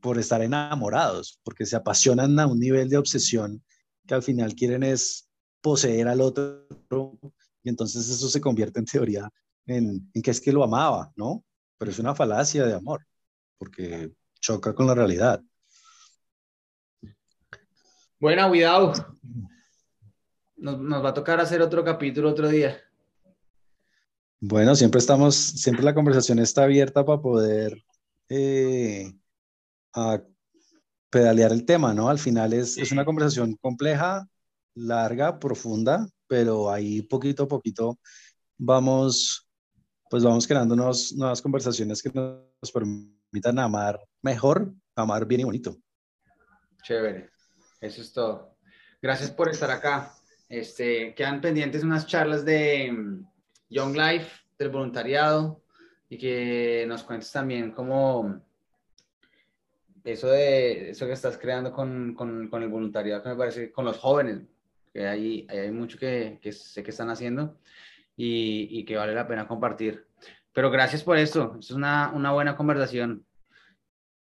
por 0.00 0.18
estar 0.18 0.42
enamorados? 0.42 1.38
Porque 1.44 1.64
se 1.64 1.76
apasionan 1.76 2.40
a 2.40 2.48
un 2.48 2.58
nivel 2.58 2.88
de 2.88 2.96
obsesión 2.96 3.62
que 4.04 4.14
al 4.14 4.24
final 4.24 4.52
quieren 4.56 4.82
es 4.82 5.28
poseer 5.60 6.08
al 6.08 6.22
otro 6.22 6.66
y 7.62 7.68
entonces 7.68 8.08
eso 8.08 8.28
se 8.28 8.40
convierte 8.40 8.80
en 8.80 8.86
teoría 8.86 9.30
en 9.66 10.10
que 10.12 10.32
es 10.32 10.40
que 10.40 10.52
lo 10.52 10.64
amaba, 10.64 11.12
¿no? 11.14 11.44
Pero 11.78 11.92
es 11.92 12.00
una 12.00 12.16
falacia 12.16 12.66
de 12.66 12.74
amor, 12.74 13.06
porque 13.58 14.12
choca 14.40 14.74
con 14.74 14.86
la 14.86 14.94
realidad. 14.94 15.42
Bueno, 18.18 18.48
cuidado. 18.48 18.92
Nos, 20.56 20.78
nos, 20.78 21.04
va 21.04 21.10
a 21.10 21.14
tocar 21.14 21.40
hacer 21.40 21.60
otro 21.60 21.84
capítulo 21.84 22.30
otro 22.30 22.48
día. 22.48 22.80
Bueno, 24.40 24.74
siempre 24.74 24.98
estamos, 24.98 25.34
siempre 25.34 25.84
la 25.84 25.94
conversación 25.94 26.38
está 26.38 26.64
abierta 26.64 27.04
para 27.04 27.20
poder 27.20 27.84
eh, 28.28 29.12
pedalear 31.10 31.52
el 31.52 31.64
tema, 31.64 31.94
¿no? 31.94 32.08
Al 32.08 32.18
final 32.18 32.52
es, 32.52 32.76
es, 32.76 32.92
una 32.92 33.04
conversación 33.04 33.56
compleja, 33.56 34.28
larga, 34.74 35.38
profunda, 35.38 36.08
pero 36.26 36.70
ahí 36.70 37.02
poquito 37.02 37.44
a 37.44 37.48
poquito 37.48 37.98
vamos, 38.58 39.48
pues 40.10 40.22
vamos 40.22 40.46
creando 40.46 40.76
nuevas 40.76 41.42
conversaciones 41.42 42.02
que 42.02 42.10
nos 42.12 42.72
permitan 43.30 43.58
amar 43.58 44.00
mejor, 44.22 44.72
amar 44.94 45.26
bien 45.26 45.42
y 45.42 45.44
bonito. 45.44 45.76
Chévere, 46.82 47.30
eso 47.80 48.00
es 48.00 48.12
todo. 48.12 48.56
Gracias 49.02 49.30
por 49.30 49.48
estar 49.48 49.70
acá. 49.70 50.12
Este, 50.48 51.14
quedan 51.14 51.40
pendientes 51.40 51.82
unas 51.82 52.06
charlas 52.06 52.44
de 52.44 52.92
mm, 52.92 53.26
Young 53.70 53.96
Life, 53.96 54.30
del 54.58 54.70
voluntariado, 54.70 55.62
y 56.08 56.18
que 56.18 56.84
nos 56.88 57.02
cuentes 57.02 57.30
también 57.32 57.72
cómo 57.72 58.40
eso 60.04 60.28
de 60.28 60.90
eso 60.90 61.06
que 61.06 61.12
estás 61.12 61.36
creando 61.36 61.72
con, 61.72 62.14
con, 62.14 62.48
con 62.48 62.62
el 62.62 62.68
voluntariado, 62.68 63.22
que 63.22 63.28
me 63.30 63.36
parece, 63.36 63.72
con 63.72 63.84
los 63.84 63.98
jóvenes, 63.98 64.42
que 64.92 65.06
hay, 65.06 65.46
hay 65.50 65.70
mucho 65.72 65.98
que, 65.98 66.38
que 66.40 66.52
sé 66.52 66.82
que 66.82 66.90
están 66.90 67.10
haciendo 67.10 67.58
y, 68.16 68.68
y, 68.70 68.84
que 68.84 68.96
vale 68.96 69.14
la 69.14 69.26
pena 69.26 69.48
compartir. 69.48 70.06
Pero 70.56 70.70
gracias 70.70 71.02
por 71.02 71.18
esto, 71.18 71.54
es 71.60 71.70
una, 71.70 72.10
una 72.14 72.32
buena 72.32 72.56
conversación 72.56 73.26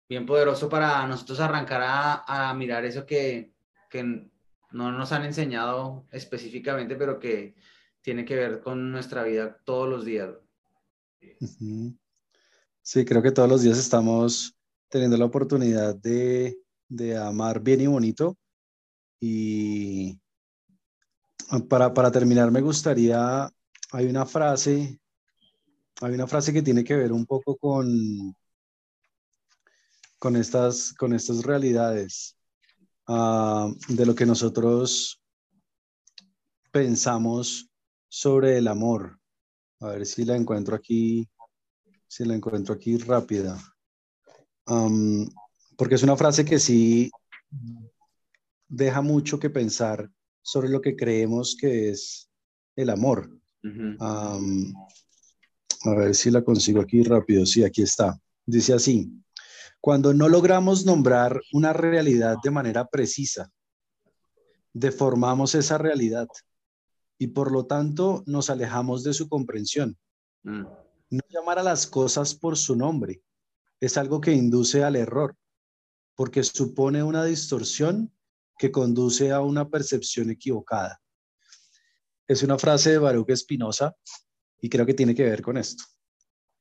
bien 0.10 0.26
poderoso 0.26 0.68
para 0.68 1.08
nosotros 1.08 1.40
arrancar 1.40 1.82
a, 1.82 2.50
a 2.50 2.54
mirar 2.54 2.84
eso 2.84 3.06
que, 3.06 3.54
que, 3.90 4.30
no 4.72 4.92
nos 4.92 5.14
han 5.14 5.24
enseñado 5.24 6.06
específicamente, 6.12 6.98
pero 6.98 7.22
que 7.22 7.56
tiene 8.02 8.26
que 8.26 8.36
ver 8.36 8.60
con 8.60 8.92
nuestra 8.92 9.24
vida 9.24 9.62
todos 9.64 9.88
los 9.88 10.04
días. 10.04 10.36
Sí, 12.82 13.06
creo 13.06 13.22
que 13.22 13.32
todos 13.32 13.48
los 13.48 13.62
días 13.62 13.78
estamos 13.78 14.58
teniendo 14.90 15.16
la 15.16 15.24
oportunidad 15.24 15.96
de, 15.96 16.60
de 16.90 17.16
amar 17.16 17.62
bien 17.62 17.80
y 17.80 17.88
bonito. 17.88 18.38
Y 19.22 20.20
para, 21.70 21.94
para 21.94 22.12
terminar, 22.12 22.52
me 22.52 22.60
gustaría, 22.60 23.50
hay 23.94 24.06
una 24.08 24.26
frase, 24.26 25.00
hay 26.02 26.14
una 26.14 26.28
frase 26.28 26.52
que 26.52 26.62
tiene 26.62 26.84
que 26.84 26.96
ver 26.96 27.12
un 27.12 27.26
poco 27.26 27.56
con, 27.58 28.36
con, 30.20 30.36
estas, 30.36 30.94
con 30.94 31.14
estas 31.14 31.44
realidades 31.44 32.36
ah, 33.08 33.72
de 33.88 34.06
lo 34.06 34.14
que 34.16 34.26
nosotros 34.26 35.22
pensamos 36.72 37.70
sobre 38.10 38.58
el 38.58 38.68
amor. 38.68 39.20
A 39.80 39.88
ver 39.88 40.06
si 40.06 40.26
la 40.26 40.36
encuentro 40.36 40.76
aquí, 40.76 41.28
si 42.08 42.26
la 42.26 42.36
encuentro 42.36 42.76
aquí 42.76 42.98
rápida. 42.98 43.58
porque 45.78 45.96
es 45.96 46.04
una 46.04 46.18
frase 46.18 46.44
que 46.44 46.60
sí 46.60 47.12
deja 48.68 49.02
mucho 49.02 49.40
que 49.40 49.50
pensar 49.50 50.10
sobre 50.42 50.70
lo 50.70 50.82
que 50.82 50.96
creemos 50.96 51.56
que 51.60 51.90
es 51.90 52.30
el 52.76 52.90
amor. 52.90 53.30
A 55.86 55.96
ver 55.96 56.16
si 56.16 56.32
la 56.32 56.44
consigo 56.44 56.82
aquí 56.82 57.04
rápido. 57.04 57.46
Sí, 57.46 57.64
aquí 57.64 57.82
está. 57.82 58.20
Dice 58.46 58.74
así, 58.74 59.12
cuando 59.80 60.14
no 60.14 60.30
logramos 60.30 60.86
nombrar 60.86 61.42
una 61.54 61.74
realidad 61.74 62.38
de 62.44 62.52
manera 62.52 62.88
precisa, 62.88 63.52
deformamos 64.74 65.56
esa 65.56 65.78
realidad 65.78 66.28
y 67.18 67.28
por 67.28 67.52
lo 67.52 67.66
tanto 67.66 68.24
nos 68.26 68.50
alejamos 68.50 69.04
de 69.04 69.14
su 69.14 69.30
comprensión. 69.30 69.98
Mm. 70.44 70.66
No 71.12 71.22
llamar 71.30 71.60
a 71.60 71.64
las 71.64 71.88
cosas 71.88 72.34
por 72.34 72.58
su 72.58 72.76
nombre 72.76 73.22
es 73.80 73.98
algo 73.98 74.20
que 74.22 74.34
induce 74.34 74.84
al 74.84 74.96
error, 74.96 75.36
porque 76.16 76.44
supone 76.44 77.04
una 77.04 77.24
distorsión 77.24 78.12
que 78.58 78.72
conduce 78.72 79.32
a 79.32 79.42
una 79.42 79.70
percepción 79.70 80.30
equivocada. 80.30 81.02
Es 82.28 82.42
una 82.42 82.58
frase 82.58 82.92
de 82.92 82.98
Baruch 82.98 83.30
Espinosa 83.30 83.96
y 84.66 84.70
creo 84.70 84.84
que 84.84 84.96
tiene 84.96 85.14
que 85.14 85.24
ver 85.24 85.44
con 85.44 85.58
esto. 85.58 85.84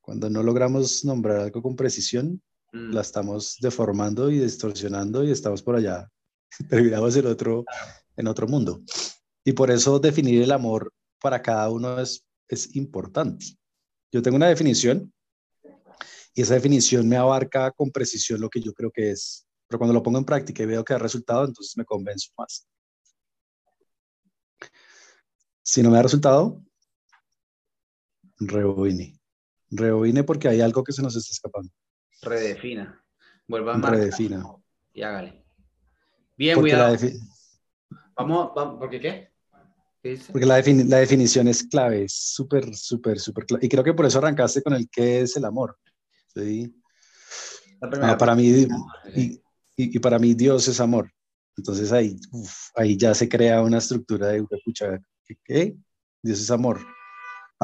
Cuando 0.02 0.28
no 0.28 0.42
logramos 0.42 1.06
nombrar 1.06 1.38
algo 1.38 1.62
con 1.62 1.74
precisión, 1.74 2.42
mm. 2.70 2.92
la 2.92 3.00
estamos 3.00 3.56
deformando 3.62 4.30
y 4.30 4.40
distorsionando 4.40 5.24
y 5.24 5.30
estamos 5.30 5.62
por 5.62 5.76
allá, 5.76 6.10
terminamos 6.68 7.16
en 7.16 7.24
otro, 7.24 7.64
en 8.14 8.26
otro 8.26 8.46
mundo. 8.46 8.82
Y 9.42 9.54
por 9.54 9.70
eso 9.70 9.98
definir 9.98 10.42
el 10.42 10.52
amor 10.52 10.92
para 11.18 11.40
cada 11.40 11.70
uno 11.70 11.98
es, 11.98 12.22
es 12.46 12.76
importante. 12.76 13.46
Yo 14.12 14.20
tengo 14.20 14.36
una 14.36 14.48
definición 14.48 15.10
y 16.34 16.42
esa 16.42 16.52
definición 16.52 17.08
me 17.08 17.16
abarca 17.16 17.70
con 17.70 17.90
precisión 17.90 18.38
lo 18.38 18.50
que 18.50 18.60
yo 18.60 18.74
creo 18.74 18.90
que 18.90 19.12
es 19.12 19.46
pero 19.66 19.78
cuando 19.78 19.94
lo 19.94 20.02
pongo 20.02 20.18
en 20.18 20.26
práctica 20.26 20.62
y 20.62 20.66
veo 20.66 20.84
que 20.84 20.92
ha 20.92 20.98
resultado, 20.98 21.46
entonces 21.46 21.74
me 21.78 21.86
convenzo 21.86 22.30
más. 22.36 22.68
Si 25.62 25.82
no 25.82 25.88
me 25.88 25.96
da 25.96 26.02
resultado, 26.02 26.62
rebobine. 28.38 29.18
Rebobine 29.70 30.24
porque 30.24 30.48
hay 30.48 30.60
algo 30.60 30.84
que 30.84 30.92
se 30.92 31.02
nos 31.02 31.16
está 31.16 31.32
escapando. 31.32 31.70
Redefina. 32.22 33.02
Vuelva 33.46 33.74
a 33.74 33.78
marcar. 33.78 34.00
Redefina. 34.00 34.44
Y 34.92 35.02
hágale. 35.02 35.44
Bien, 36.36 36.58
cuidado. 36.58 36.96
Vamos, 38.16 38.52
vamos, 38.54 38.78
¿por 38.78 38.90
qué 38.90 39.00
qué? 39.00 39.34
Porque 40.30 40.44
la, 40.44 40.60
la, 40.60 40.98
definición 40.98 41.48
es 41.48 41.62
clave, 41.62 42.04
es 42.04 42.12
súper, 42.12 42.76
súper, 42.76 43.18
súper 43.18 43.46
clave. 43.46 43.64
Y 43.64 43.70
creo 43.70 43.82
que 43.82 43.94
por 43.94 44.04
eso 44.04 44.18
arrancaste 44.18 44.62
con 44.62 44.74
el 44.74 44.88
qué 44.90 45.22
es 45.22 45.34
el 45.36 45.46
amor. 45.46 45.78
¿sí? 46.34 46.74
Ah, 47.80 48.18
para 48.18 48.34
mí, 48.34 48.66
y, 49.14 49.40
y, 49.76 49.98
para 50.00 50.18
mí 50.18 50.34
Dios 50.34 50.68
es 50.68 50.78
amor. 50.78 51.10
Entonces 51.56 51.90
ahí, 51.90 52.16
ahí 52.74 52.96
ya 52.98 53.14
se 53.14 53.28
crea 53.28 53.62
una 53.62 53.78
estructura 53.78 54.28
de, 54.28 54.44
escucha, 54.50 55.00
¿qué? 55.44 55.74
Dios 56.22 56.40
es 56.40 56.50
amor. 56.50 56.80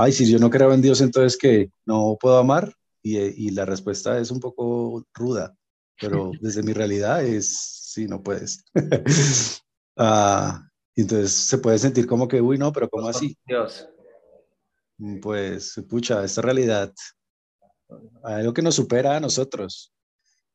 Ay, 0.03 0.13
si 0.13 0.31
yo 0.31 0.39
no 0.39 0.49
creo 0.49 0.73
en 0.73 0.81
Dios, 0.81 1.03
entonces 1.03 1.37
que 1.37 1.71
no 1.85 2.17
puedo 2.19 2.39
amar. 2.39 2.75
Y, 3.03 3.19
y, 3.19 3.51
la 3.51 3.65
respuesta 3.65 4.19
es 4.19 4.31
un 4.31 4.41
poco 4.41 5.07
ruda, 5.15 5.57
pero 5.99 6.33
desde 6.41 6.63
mi 6.63 6.73
realidad 6.73 7.25
es, 7.25 7.59
sí, 7.93 8.07
no 8.07 8.23
puedes. 8.23 8.65
ah, 9.97 10.63
entonces 10.95 11.33
se 11.33 11.59
puede 11.59 11.79
sentir 11.79 12.07
como 12.07 12.29
que, 12.29 12.41
uy, 12.41 12.59
no, 12.59 12.73
pero 12.73 12.89
¿cómo 12.89 13.09
así? 13.09 13.37
Dios. 13.47 13.89
Pues, 15.23 15.83
pucha, 15.89 16.25
esta 16.25 16.43
realidad, 16.43 16.93
hay 18.23 18.41
algo 18.41 18.53
que 18.53 18.63
nos 18.63 18.75
supera 18.75 19.17
a 19.17 19.21
nosotros. 19.21 19.93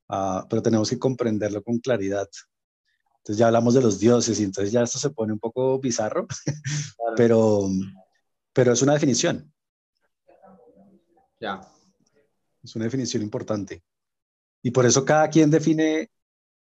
Ah, 0.07 0.45
pero 0.49 0.61
tenemos 0.61 0.89
que 0.89 0.99
comprenderlo 0.99 1.63
con 1.63 1.79
claridad. 1.79 2.29
Entonces 3.17 3.39
ya 3.39 3.47
hablamos 3.47 3.73
de 3.73 3.81
los 3.81 3.99
dioses 3.99 4.39
y 4.39 4.43
entonces 4.43 4.71
ya 4.71 4.83
esto 4.83 4.99
se 4.99 5.09
pone 5.09 5.33
un 5.33 5.39
poco 5.39 5.79
bizarro, 5.79 6.27
pero, 7.17 7.67
pero 8.55 8.71
es 8.71 8.81
una 8.81 8.93
definición. 8.93 9.53
Ya. 11.41 11.59
Es 12.63 12.73
una 12.73 12.85
definición 12.85 13.21
importante. 13.21 13.83
Y 14.63 14.71
por 14.71 14.85
eso 14.85 15.03
cada 15.03 15.29
quien 15.29 15.51
define 15.51 16.09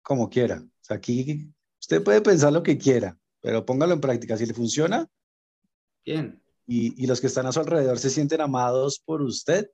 como 0.02 0.28
quiera. 0.28 0.58
O 0.58 0.84
sea, 0.84 0.98
aquí 0.98 1.54
usted 1.80 2.04
puede 2.04 2.22
pensar 2.22 2.52
lo 2.52 2.64
que 2.64 2.80
quiera, 2.80 3.16
pero 3.42 3.64
póngalo 3.64 3.94
en 3.94 4.02
práctica. 4.02 4.36
Si 4.36 4.48
le 4.48 4.56
funciona, 4.56 5.08
bien. 6.04 6.42
Y, 6.66 7.04
y 7.04 7.06
los 7.06 7.22
que 7.22 7.28
están 7.28 7.46
a 7.46 7.52
su 7.52 7.60
alrededor 7.60 8.00
se 8.00 8.10
sienten 8.10 8.42
amados 8.42 9.00
por 9.00 9.22
usted, 9.22 9.70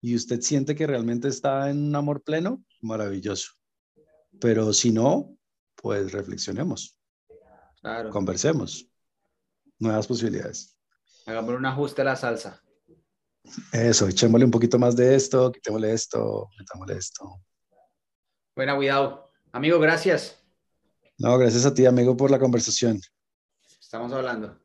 y 0.00 0.16
usted 0.16 0.40
siente 0.40 0.74
que 0.74 0.86
realmente 0.86 1.28
está 1.28 1.68
en 1.68 1.88
un 1.88 1.94
amor 1.94 2.22
pleno, 2.22 2.64
maravilloso. 2.80 3.52
Pero 4.40 4.72
si 4.72 4.90
no, 4.90 5.36
pues 5.76 6.12
reflexionemos. 6.12 6.98
Claro. 7.80 8.10
Conversemos. 8.10 8.88
Nuevas 9.78 10.06
posibilidades. 10.06 10.71
Hagamos 11.26 11.54
un 11.54 11.66
ajuste 11.66 12.02
a 12.02 12.04
la 12.04 12.16
salsa. 12.16 12.60
Eso, 13.72 14.08
echémosle 14.08 14.44
un 14.44 14.50
poquito 14.50 14.78
más 14.78 14.96
de 14.96 15.14
esto, 15.14 15.50
quitémosle 15.52 15.92
esto, 15.92 16.48
metámosle 16.58 16.96
esto. 16.96 17.40
Buena, 18.54 18.76
cuidado. 18.76 19.30
Amigo, 19.52 19.78
gracias. 19.78 20.38
No, 21.18 21.36
gracias 21.38 21.66
a 21.66 21.74
ti, 21.74 21.86
amigo, 21.86 22.16
por 22.16 22.30
la 22.30 22.38
conversación. 22.38 23.00
Estamos 23.80 24.12
hablando. 24.12 24.61